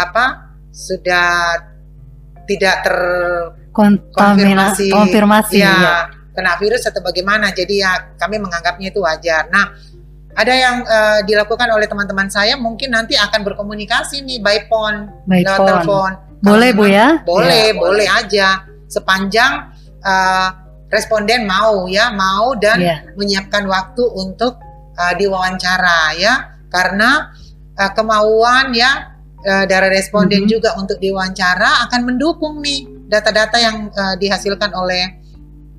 apa 0.00 0.24
sudah 0.72 1.60
tidak 2.48 2.76
ter 2.82 2.96
kontaminasi, 3.70 4.90
konfirmasi, 4.90 4.90
konfirmasi, 4.90 5.58
ya, 5.62 5.70
ya. 5.76 5.98
kena 6.34 6.58
virus 6.58 6.82
atau 6.88 6.98
bagaimana. 7.04 7.54
Jadi 7.54 7.78
ya 7.84 8.16
kami 8.18 8.42
menganggapnya 8.42 8.90
itu 8.90 8.98
wajar. 8.98 9.46
Nah, 9.54 9.70
ada 10.34 10.54
yang 10.54 10.82
eh, 10.82 11.20
dilakukan 11.26 11.70
oleh 11.70 11.86
teman-teman 11.86 12.26
saya 12.26 12.58
mungkin 12.58 12.90
nanti 12.94 13.14
akan 13.14 13.46
berkomunikasi 13.46 14.26
nih 14.26 14.38
by 14.42 14.66
phone, 14.66 15.10
By 15.26 15.46
lewat 15.46 15.58
phone. 15.58 15.68
telepon. 15.68 16.10
Boleh 16.40 16.70
Kalau 16.72 16.80
Bu 16.80 16.84
ya? 16.88 17.08
Boleh, 17.22 17.64
Ya, 17.70 17.76
boleh 17.76 18.08
aja. 18.08 18.48
Sepanjang 18.90 19.52
eh, 20.02 20.48
responden 20.90 21.46
mau 21.46 21.86
ya, 21.86 22.10
mau 22.10 22.58
dan 22.58 22.82
Iya. 22.82 22.96
menyiapkan 23.14 23.62
waktu 23.70 24.02
untuk 24.18 24.58
eh, 24.98 25.14
diwawancara 25.14 26.18
ya. 26.18 26.34
Karena 26.66 27.30
eh, 27.78 27.90
kemauan 27.94 28.74
ya 28.74 29.19
eh, 29.40 29.64
dari 29.64 29.88
responden 29.90 30.44
Mhm. 30.44 30.50
juga 30.50 30.76
untuk 30.76 30.96
diwawancara 30.96 31.88
akan 31.88 32.00
mendukung 32.04 32.60
nih 32.60 33.08
data-data 33.08 33.56
yang 33.56 33.88
eh, 33.88 34.14
dihasilkan 34.16 34.70
oleh 34.72 35.04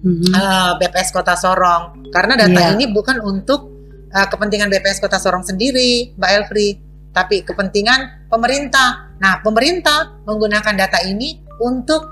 Mhm. 0.01 0.33
eh, 0.33 0.71
BPS 0.81 1.13
Kota 1.13 1.37
Sorong. 1.37 2.09
Karena 2.09 2.33
data 2.35 2.61
Iya. 2.61 2.73
ini 2.73 2.89
bukan 2.89 3.21
untuk 3.21 3.69
eh, 4.11 4.27
kepentingan 4.27 4.67
BPS 4.67 4.99
Kota 4.99 5.15
Sorong 5.15 5.39
sendiri, 5.39 6.11
Mbak 6.19 6.31
Elfri, 6.35 6.75
tapi 7.11 7.47
kepentingan 7.47 8.27
pemerintah. 8.27 9.15
Nah, 9.19 9.39
pemerintah 9.39 10.19
menggunakan 10.27 10.75
data 10.75 10.99
ini 11.05 11.39
untuk 11.61 12.11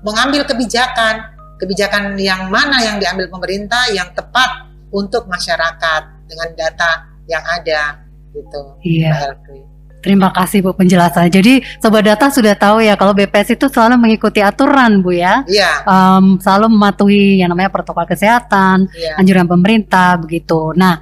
mengambil 0.00 0.48
kebijakan, 0.48 1.20
kebijakan 1.60 2.16
yang 2.16 2.48
mana 2.48 2.80
yang 2.80 2.96
diambil 2.96 3.28
pemerintah 3.28 3.92
yang 3.92 4.08
tepat 4.16 4.68
untuk 4.88 5.28
masyarakat 5.28 6.02
dengan 6.24 6.48
data 6.56 6.90
yang 7.26 7.44
ada, 7.44 8.00
gitu, 8.32 8.62
Iya. 8.80 9.08
Mbak 9.12 9.20
Elfri. 9.28 9.60
Terima 10.04 10.28
kasih 10.28 10.60
Bu 10.60 10.76
penjelasan. 10.76 11.32
Jadi 11.32 11.64
sobat 11.80 12.04
data 12.04 12.28
sudah 12.28 12.52
tahu 12.52 12.84
ya 12.84 12.94
kalau 13.00 13.16
BPS 13.16 13.56
itu 13.56 13.72
selalu 13.72 13.96
mengikuti 13.96 14.44
aturan 14.44 15.00
Bu 15.00 15.16
ya, 15.16 15.40
Iya, 15.48 15.88
Em, 15.88 16.36
selalu 16.36 16.68
mematuhi 16.76 17.40
yang 17.40 17.48
namanya 17.48 17.72
protokol 17.72 18.04
kesehatan, 18.04 18.84
iya. 18.92 19.16
anjuran 19.16 19.48
pemerintah 19.48 20.20
begitu. 20.20 20.76
Nah 20.76 21.00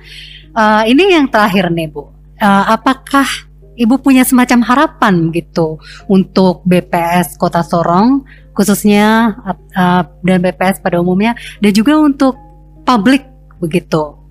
eh, 0.55 0.83
ini 0.87 1.11
yang 1.11 1.27
terakhir 1.27 1.75
nih 1.75 1.91
Bu, 1.91 2.15
Eh, 2.43 2.65
apakah 2.71 3.27
Ibu 3.73 4.05
punya 4.05 4.21
semacam 4.21 4.61
harapan 4.69 5.33
gitu 5.33 5.81
untuk 6.05 6.61
BPS 6.69 7.41
Kota 7.41 7.65
Sorong 7.65 8.21
khususnya 8.53 9.33
eh, 9.73 10.03
dan 10.05 10.39
BPS 10.45 10.85
pada 10.85 11.01
umumnya 11.01 11.33
dan 11.65 11.73
juga 11.73 11.97
untuk 11.97 12.37
publik 12.85 13.25
begitu 13.63 14.22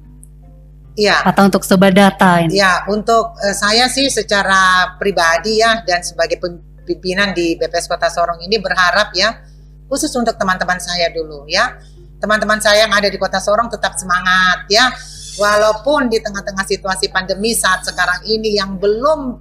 Iya. 1.01 1.17
atau 1.25 1.49
untuk 1.49 1.65
sobat 1.65 1.97
data 1.97 2.45
ini? 2.45 2.53
Ya, 2.55 2.85
untuk 2.85 3.33
eh, 3.41 3.57
saya 3.57 3.89
sih 3.89 4.05
secara 4.07 4.93
pribadi 5.01 5.57
ya 5.57 5.81
dan 5.81 6.05
sebagai 6.05 6.37
pimpinan 6.85 7.33
di 7.33 7.57
BPS 7.57 7.89
Kota 7.89 8.05
Sorong 8.07 8.37
ini 8.41 8.61
berharap 8.61 9.09
ya 9.13 9.41
khusus 9.89 10.13
untuk 10.13 10.37
teman-teman 10.37 10.77
saya 10.77 11.09
dulu 11.09 11.49
ya. 11.49 11.73
Teman-teman 12.21 12.61
saya 12.61 12.85
yang 12.85 12.93
ada 12.93 13.09
di 13.09 13.17
Kota 13.17 13.41
Sorong 13.41 13.65
tetap 13.67 13.97
semangat 13.97 14.69
ya. 14.69 14.93
Walaupun 15.31 16.05
di 16.05 16.19
tengah-tengah 16.19 16.67
situasi 16.67 17.09
pandemi 17.09 17.55
saat 17.55 17.81
sekarang 17.81 18.21
ini 18.27 18.59
yang 18.59 18.77
belum 18.77 19.39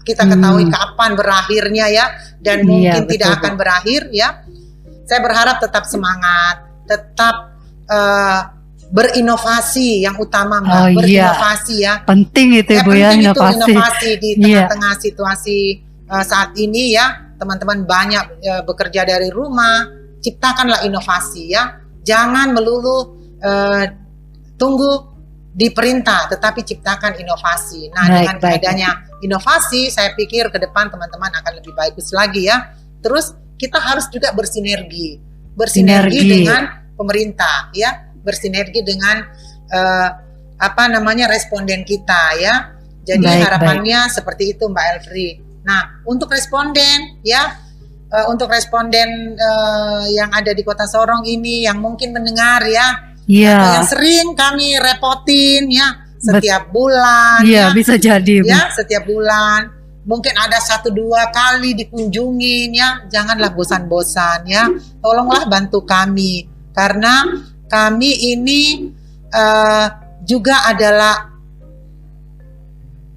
kita 0.00 0.24
Hmm. 0.24 0.32
ketahui 0.32 0.64
kapan 0.64 1.10
berakhirnya 1.12 1.86
ya 1.92 2.06
dan 2.40 2.62
Iya, 2.62 2.66
mungkin 2.66 3.02
betul, 3.04 3.12
tidak 3.12 3.28
Bu. 3.28 3.36
akan 3.36 3.52
berakhir 3.58 4.02
ya. 4.14 4.28
Saya 5.04 5.20
berharap 5.20 5.56
tetap 5.60 5.84
semangat, 5.84 6.56
tetap 6.86 7.34
eh, 7.90 8.40
berinovasi 8.90 10.02
yang 10.02 10.18
utama 10.18 10.58
Mbak, 10.60 10.74
Oh, 10.74 10.88
iya. 10.90 10.96
berinovasi 10.98 11.74
ya. 11.78 11.94
Penting 12.02 12.48
itu 12.58 12.72
Ya, 12.74 12.82
Bu 12.82 12.90
ya 12.92 13.08
penting 13.08 13.20
itu 13.22 13.30
inovasi. 13.30 13.70
inovasi 13.72 14.10
di 14.18 14.30
Iya. 14.30 14.38
tengah-tengah 14.66 14.92
situasi 14.98 15.58
eh, 16.10 16.24
saat 16.26 16.50
ini 16.58 16.92
ya. 16.92 17.06
Teman-teman 17.38 17.86
banyak 17.86 18.24
eh, 18.42 18.62
bekerja 18.66 19.06
dari 19.06 19.30
rumah, 19.30 19.86
ciptakanlah 20.18 20.82
inovasi 20.82 21.54
ya. 21.54 21.78
Jangan 22.02 22.50
melulu 22.50 23.16
eh, 23.40 23.84
tunggu 24.54 25.08
diperintah, 25.50 26.28
tetapi 26.28 26.60
ciptakan 26.60 27.16
inovasi. 27.16 27.88
Nah, 27.90 28.04
Baik, 28.04 28.14
dengan 28.20 28.36
baik. 28.38 28.58
adanya 28.60 28.90
inovasi, 29.18 29.88
saya 29.88 30.12
pikir 30.12 30.46
ke 30.48 30.58
depan 30.58 30.86
teman-teman 30.88 31.30
akan 31.32 31.52
lebih 31.58 31.72
bagus 31.74 32.12
lagi 32.12 32.46
ya. 32.46 32.70
Terus 33.00 33.32
kita 33.56 33.80
harus 33.80 34.06
juga 34.08 34.30
bersinergi, 34.30 35.18
bersinergi 35.54 36.20
Sinergi. 36.20 36.30
dengan 36.44 36.62
pemerintah 36.94 37.72
ya, 37.72 38.09
bersinergi 38.24 38.80
dengan 38.84 39.24
eh, 39.70 40.08
apa 40.60 40.84
namanya 40.92 41.28
responden 41.30 41.82
kita 41.84 42.36
ya. 42.36 42.54
Jadi 43.00 43.24
Baik, 43.26 43.44
harapannya 43.48 44.00
seperti 44.12 44.54
itu 44.54 44.68
Mbak 44.68 44.84
Elfri. 44.94 45.28
Nah, 45.64 46.04
untuk 46.04 46.28
responden 46.30 47.20
ya, 47.24 47.56
eh, 48.12 48.26
untuk 48.28 48.52
responden 48.52 49.34
eh, 49.34 50.04
yang 50.14 50.30
ada 50.30 50.52
di 50.52 50.60
Kota 50.60 50.84
Sorong 50.84 51.24
ini 51.24 51.64
yang 51.64 51.80
mungkin 51.80 52.12
mendengar 52.12 52.60
ya, 52.68 53.10
Iya. 53.30 53.78
yang 53.78 53.86
sering 53.86 54.26
kami 54.34 54.74
repotin 54.82 55.70
ya 55.70 55.86
setiap 56.18 56.68
bulan 56.74 57.46
Iya, 57.46 57.70
ya, 57.70 57.74
bisa 57.74 57.94
jadi 57.94 58.42
Bu. 58.42 58.50
ya 58.50 58.68
setiap 58.74 59.06
bulan 59.06 59.70
mungkin 60.02 60.34
ada 60.34 60.58
satu 60.58 60.90
dua 60.90 61.30
kali 61.30 61.78
dikunjungin 61.78 62.74
ya 62.74 63.06
janganlah 63.06 63.54
bosan-bosan 63.54 64.50
ya 64.50 64.66
tolonglah 64.98 65.46
bantu 65.46 65.86
kami 65.86 66.44
karena 66.74 67.22
kami 67.70 68.34
ini 68.34 68.90
eh, 69.30 69.86
juga 70.26 70.66
adalah 70.66 71.30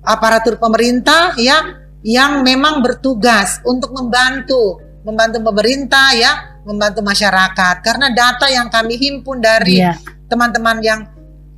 aparatur 0.04 0.60
pemerintah 0.60 1.34
ya 1.40 1.82
yang 2.04 2.44
memang 2.44 2.84
bertugas 2.84 3.64
untuk 3.64 3.96
membantu 3.96 4.78
membantu 5.04 5.40
pemerintah 5.44 6.16
ya, 6.16 6.32
membantu 6.64 7.04
masyarakat 7.04 7.76
karena 7.84 8.08
data 8.16 8.48
yang 8.48 8.72
kami 8.72 8.96
himpun 8.96 9.44
dari 9.44 9.84
Iya. 9.84 10.00
teman-teman 10.32 10.80
yang 10.80 11.02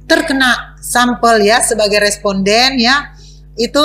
terkena 0.10 0.78
sampel 0.82 1.42
ya 1.46 1.62
sebagai 1.62 2.02
responden 2.02 2.78
ya 2.78 3.14
itu 3.58 3.82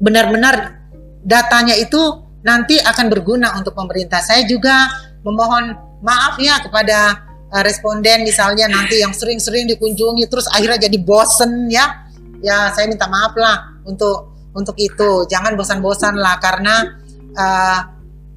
benar-benar 0.00 0.80
datanya 1.24 1.76
itu 1.76 2.20
nanti 2.44 2.76
akan 2.76 3.08
berguna 3.08 3.56
untuk 3.56 3.72
pemerintah. 3.72 4.20
Saya 4.20 4.44
juga 4.44 4.92
memohon 5.24 5.72
maaf 6.04 6.36
ya 6.36 6.60
kepada 6.60 7.24
uh, 7.54 7.62
responden 7.62 8.26
misalnya 8.26 8.66
nanti 8.66 8.98
yang 8.98 9.14
sering-sering 9.14 9.70
dikunjungi 9.70 10.26
terus 10.26 10.50
akhirnya 10.50 10.90
jadi 10.90 10.98
bosen 10.98 11.70
ya. 11.70 12.02
Ya 12.42 12.68
saya 12.74 12.90
minta 12.90 13.06
maaf 13.06 13.32
lah 13.38 13.78
untuk 13.86 14.34
untuk 14.52 14.74
itu. 14.76 15.24
Jangan 15.30 15.54
bosan-bosan 15.54 16.18
lah 16.18 16.36
karena 16.42 16.98
uh, 17.32 17.80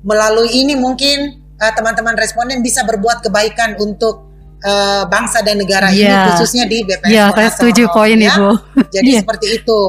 melalui 0.06 0.54
ini 0.64 0.78
mungkin 0.78 1.44
uh, 1.60 1.72
teman-teman 1.76 2.16
responden 2.16 2.62
bisa 2.64 2.86
berbuat 2.88 3.20
kebaikan 3.26 3.76
untuk 3.82 4.30
uh, 4.64 5.04
bangsa 5.12 5.44
dan 5.44 5.60
negara 5.60 5.92
ini 5.92 6.08
Iya. 6.08 6.32
khususnya 6.32 6.64
di 6.70 6.82
BPS 6.88 7.12
Iya, 7.12 7.26
Kota 7.34 7.38
saya 7.44 7.50
setuju 7.52 7.84
poin 7.92 8.16
ya. 8.18 8.34
Ibu. 8.34 8.50
Jadi 8.96 9.10
Iya. 9.12 9.22
seperti 9.26 9.48
itu. 9.60 9.80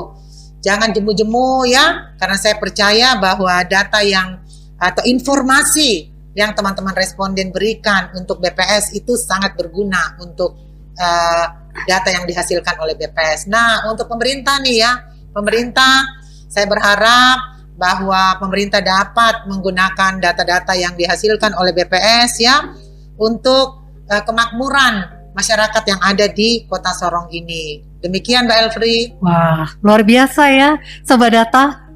Jangan 0.58 0.90
jemu-jemu 0.90 1.70
ya, 1.70 2.10
karena 2.18 2.34
saya 2.34 2.58
percaya 2.58 3.14
bahwa 3.22 3.62
data 3.62 4.02
yang 4.02 4.42
atau 4.74 5.06
informasi 5.06 6.07
yang 6.38 6.54
teman-teman 6.54 6.94
responden 6.94 7.50
berikan 7.50 8.14
untuk 8.14 8.38
BPS 8.38 8.94
itu 8.94 9.18
sangat 9.18 9.58
berguna 9.58 10.14
untuk 10.22 10.54
eh, 10.94 11.46
data 11.82 12.08
yang 12.14 12.22
dihasilkan 12.30 12.78
oleh 12.78 12.94
BPS. 12.94 13.50
Nah, 13.50 13.90
untuk 13.90 14.06
pemerintah 14.06 14.62
nih 14.62 14.86
ya, 14.86 15.02
pemerintah 15.34 16.06
saya 16.46 16.70
berharap 16.70 17.58
bahwa 17.74 18.38
pemerintah 18.38 18.78
dapat 18.78 19.50
menggunakan 19.50 20.22
data-data 20.22 20.78
yang 20.78 20.94
dihasilkan 20.94 21.58
oleh 21.58 21.74
BPS 21.74 22.38
ya 22.38 22.70
untuk 23.18 23.82
eh, 24.06 24.22
kemakmuran 24.22 25.18
masyarakat 25.34 25.82
yang 25.90 26.00
ada 26.06 26.30
di 26.30 26.62
Kota 26.70 26.94
Sorong 26.94 27.34
ini. 27.34 27.82
Demikian 27.98 28.46
Mbak 28.46 28.58
Elfri. 28.62 29.18
Wah, 29.18 29.74
luar 29.82 30.06
biasa 30.06 30.54
ya, 30.54 30.78
Sobat 31.02 31.34
Data. 31.34 31.87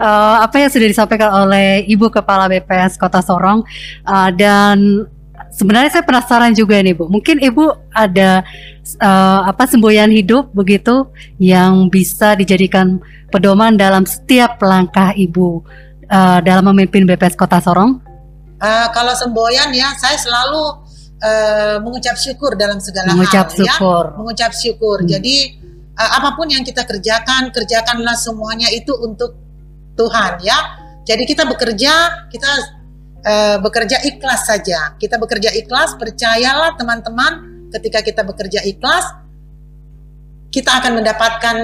Eh, 0.00 0.36
apa 0.40 0.56
yang 0.56 0.70
sudah 0.72 0.88
disampaikan 0.88 1.28
oleh 1.28 1.84
Ibu 1.84 2.08
Kepala 2.08 2.48
BPS 2.48 2.96
Kota 2.96 3.20
Sorong 3.20 3.60
Eh, 4.06 4.30
dan 4.38 5.04
sebenarnya 5.52 5.90
saya 5.92 6.04
penasaran 6.06 6.54
juga 6.54 6.80
nih 6.80 6.96
Bu. 6.96 7.10
Mungkin 7.10 7.42
Ibu 7.42 7.92
ada 7.92 8.40
eh, 8.96 9.40
apa 9.44 9.68
semboyan 9.68 10.08
hidup 10.08 10.54
begitu 10.56 11.10
yang 11.36 11.90
bisa 11.92 12.32
dijadikan 12.32 13.02
pedoman 13.28 13.76
dalam 13.76 14.06
setiap 14.08 14.56
langkah 14.62 15.12
Ibu 15.12 15.48
eh, 16.06 16.38
dalam 16.46 16.70
memimpin 16.72 17.04
BPS 17.04 17.36
Kota 17.36 17.60
Sorong. 17.60 18.00
Eh, 18.60 18.86
kalau 18.96 19.12
semboyan 19.16 19.68
ya, 19.72 19.92
saya 20.00 20.16
selalu 20.16 20.80
eh, 21.20 21.76
mengucap 21.84 22.16
syukur 22.16 22.56
dalam 22.56 22.80
segala 22.80 23.12
Mengucap 23.12 23.52
hal 23.52 23.56
ya. 23.56 23.74
syukur. 23.76 24.04
Mengucap 24.16 24.52
syukur. 24.56 24.98
Hmm. 25.04 25.08
Jadi 25.12 25.59
eh, 26.00 26.10
apa 26.16 26.32
pun 26.32 26.48
yang 26.48 26.64
kita 26.64 26.88
kerjakan, 26.88 27.52
kerjakanlah 27.52 28.16
semuanya 28.16 28.72
itu 28.72 28.96
untuk 28.96 29.36
Tuhan 30.00 30.40
ya. 30.40 30.58
Jadi 31.04 31.22
kita 31.28 31.44
bekerja, 31.44 31.92
kita 32.32 32.50
eh, 33.24 33.56
bekerja 33.60 34.00
ikhlas 34.08 34.48
saja. 34.48 34.96
Kita 34.96 35.20
bekerja 35.20 35.52
ikhlas, 35.52 36.00
percayalah 36.00 36.80
teman-teman, 36.80 37.32
ketika 37.76 38.00
kita 38.00 38.22
bekerja 38.24 38.64
ikhlas, 38.64 39.04
kita 40.50 40.80
akan 40.82 40.98
mendapatkan 40.98 41.56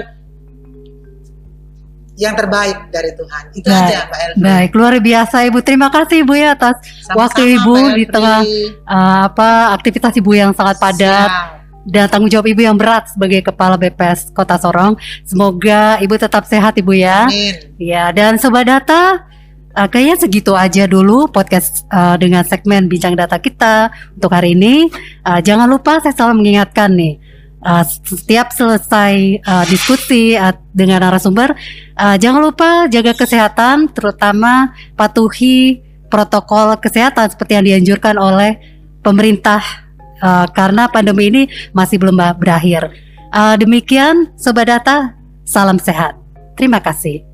yang 2.17 2.33
terbaik 2.33 2.89
dari 2.89 3.13
Tuhan. 3.13 3.45
Itu 3.53 3.69
Baik. 3.69 3.83
aja, 3.93 3.99
Mbak 4.09 4.19
Elvi. 4.25 4.41
Baik, 4.41 4.71
luar 4.73 4.95
biasa 5.05 5.37
Ibu. 5.53 5.59
Terima 5.61 5.89
kasih 5.93 6.25
Ibu 6.25 6.33
ya 6.33 6.57
atas 6.57 6.77
Sama-sama, 6.81 7.19
waktu 7.21 7.43
Ibu 7.61 7.75
di 7.93 8.05
tengah 8.09 8.41
eh, 8.43 9.21
apa 9.29 9.77
aktivitas 9.77 10.13
Ibu 10.17 10.31
yang 10.33 10.51
sangat 10.57 10.81
padat. 10.81 11.29
Siap. 11.29 11.66
Dan 11.87 12.11
tanggung 12.11 12.29
jawab 12.29 12.51
Ibu 12.51 12.67
yang 12.67 12.75
berat 12.75 13.15
sebagai 13.15 13.47
Kepala 13.47 13.79
BPS 13.79 14.35
Kota 14.35 14.59
Sorong. 14.59 14.99
Semoga 15.23 16.03
Ibu 16.03 16.19
tetap 16.19 16.43
sehat 16.45 16.75
Ibu 16.75 16.93
ya. 16.99 17.31
Amin. 17.31 17.55
Ya, 17.79 18.11
dan 18.11 18.43
Sobat 18.43 18.67
Data, 18.67 19.23
eh, 19.71 19.87
kayaknya 19.87 20.17
segitu 20.19 20.53
aja 20.59 20.91
dulu 20.91 21.31
podcast 21.31 21.87
eh, 21.87 22.17
dengan 22.19 22.43
segmen 22.43 22.91
Bincang 22.91 23.15
Data 23.15 23.39
kita 23.39 23.95
untuk 24.19 24.35
hari 24.35 24.59
ini. 24.59 24.91
Eh, 25.23 25.41
jangan 25.47 25.71
lupa 25.71 26.03
saya 26.03 26.13
selalu 26.13 26.43
mengingatkan 26.43 26.91
nih, 26.99 27.23
eh, 27.63 27.85
setiap 27.87 28.51
selesai 28.51 29.15
eh, 29.39 29.65
diskusi 29.71 30.35
eh, 30.35 30.55
dengan 30.75 31.07
narasumber, 31.07 31.55
eh, 31.95 32.17
jangan 32.19 32.43
lupa 32.43 32.91
jaga 32.91 33.15
kesehatan, 33.15 33.95
terutama 33.95 34.75
patuhi 34.99 35.87
protokol 36.11 36.79
kesehatan 36.83 37.31
seperti 37.31 37.53
yang 37.59 37.67
dianjurkan 37.67 38.19
oleh 38.19 38.59
pemerintah 39.03 39.86
eh, 40.23 40.47
karena 40.55 40.87
pandemi 40.87 41.29
ini 41.29 41.43
masih 41.75 41.99
belum 41.99 42.17
berakhir. 42.39 42.89
Eh, 43.35 43.57
demikian, 43.59 44.31
Sobat 44.39 44.71
Data, 44.71 45.19
salam 45.43 45.83
sehat. 45.83 46.15
Terima 46.55 46.79
kasih. 46.79 47.26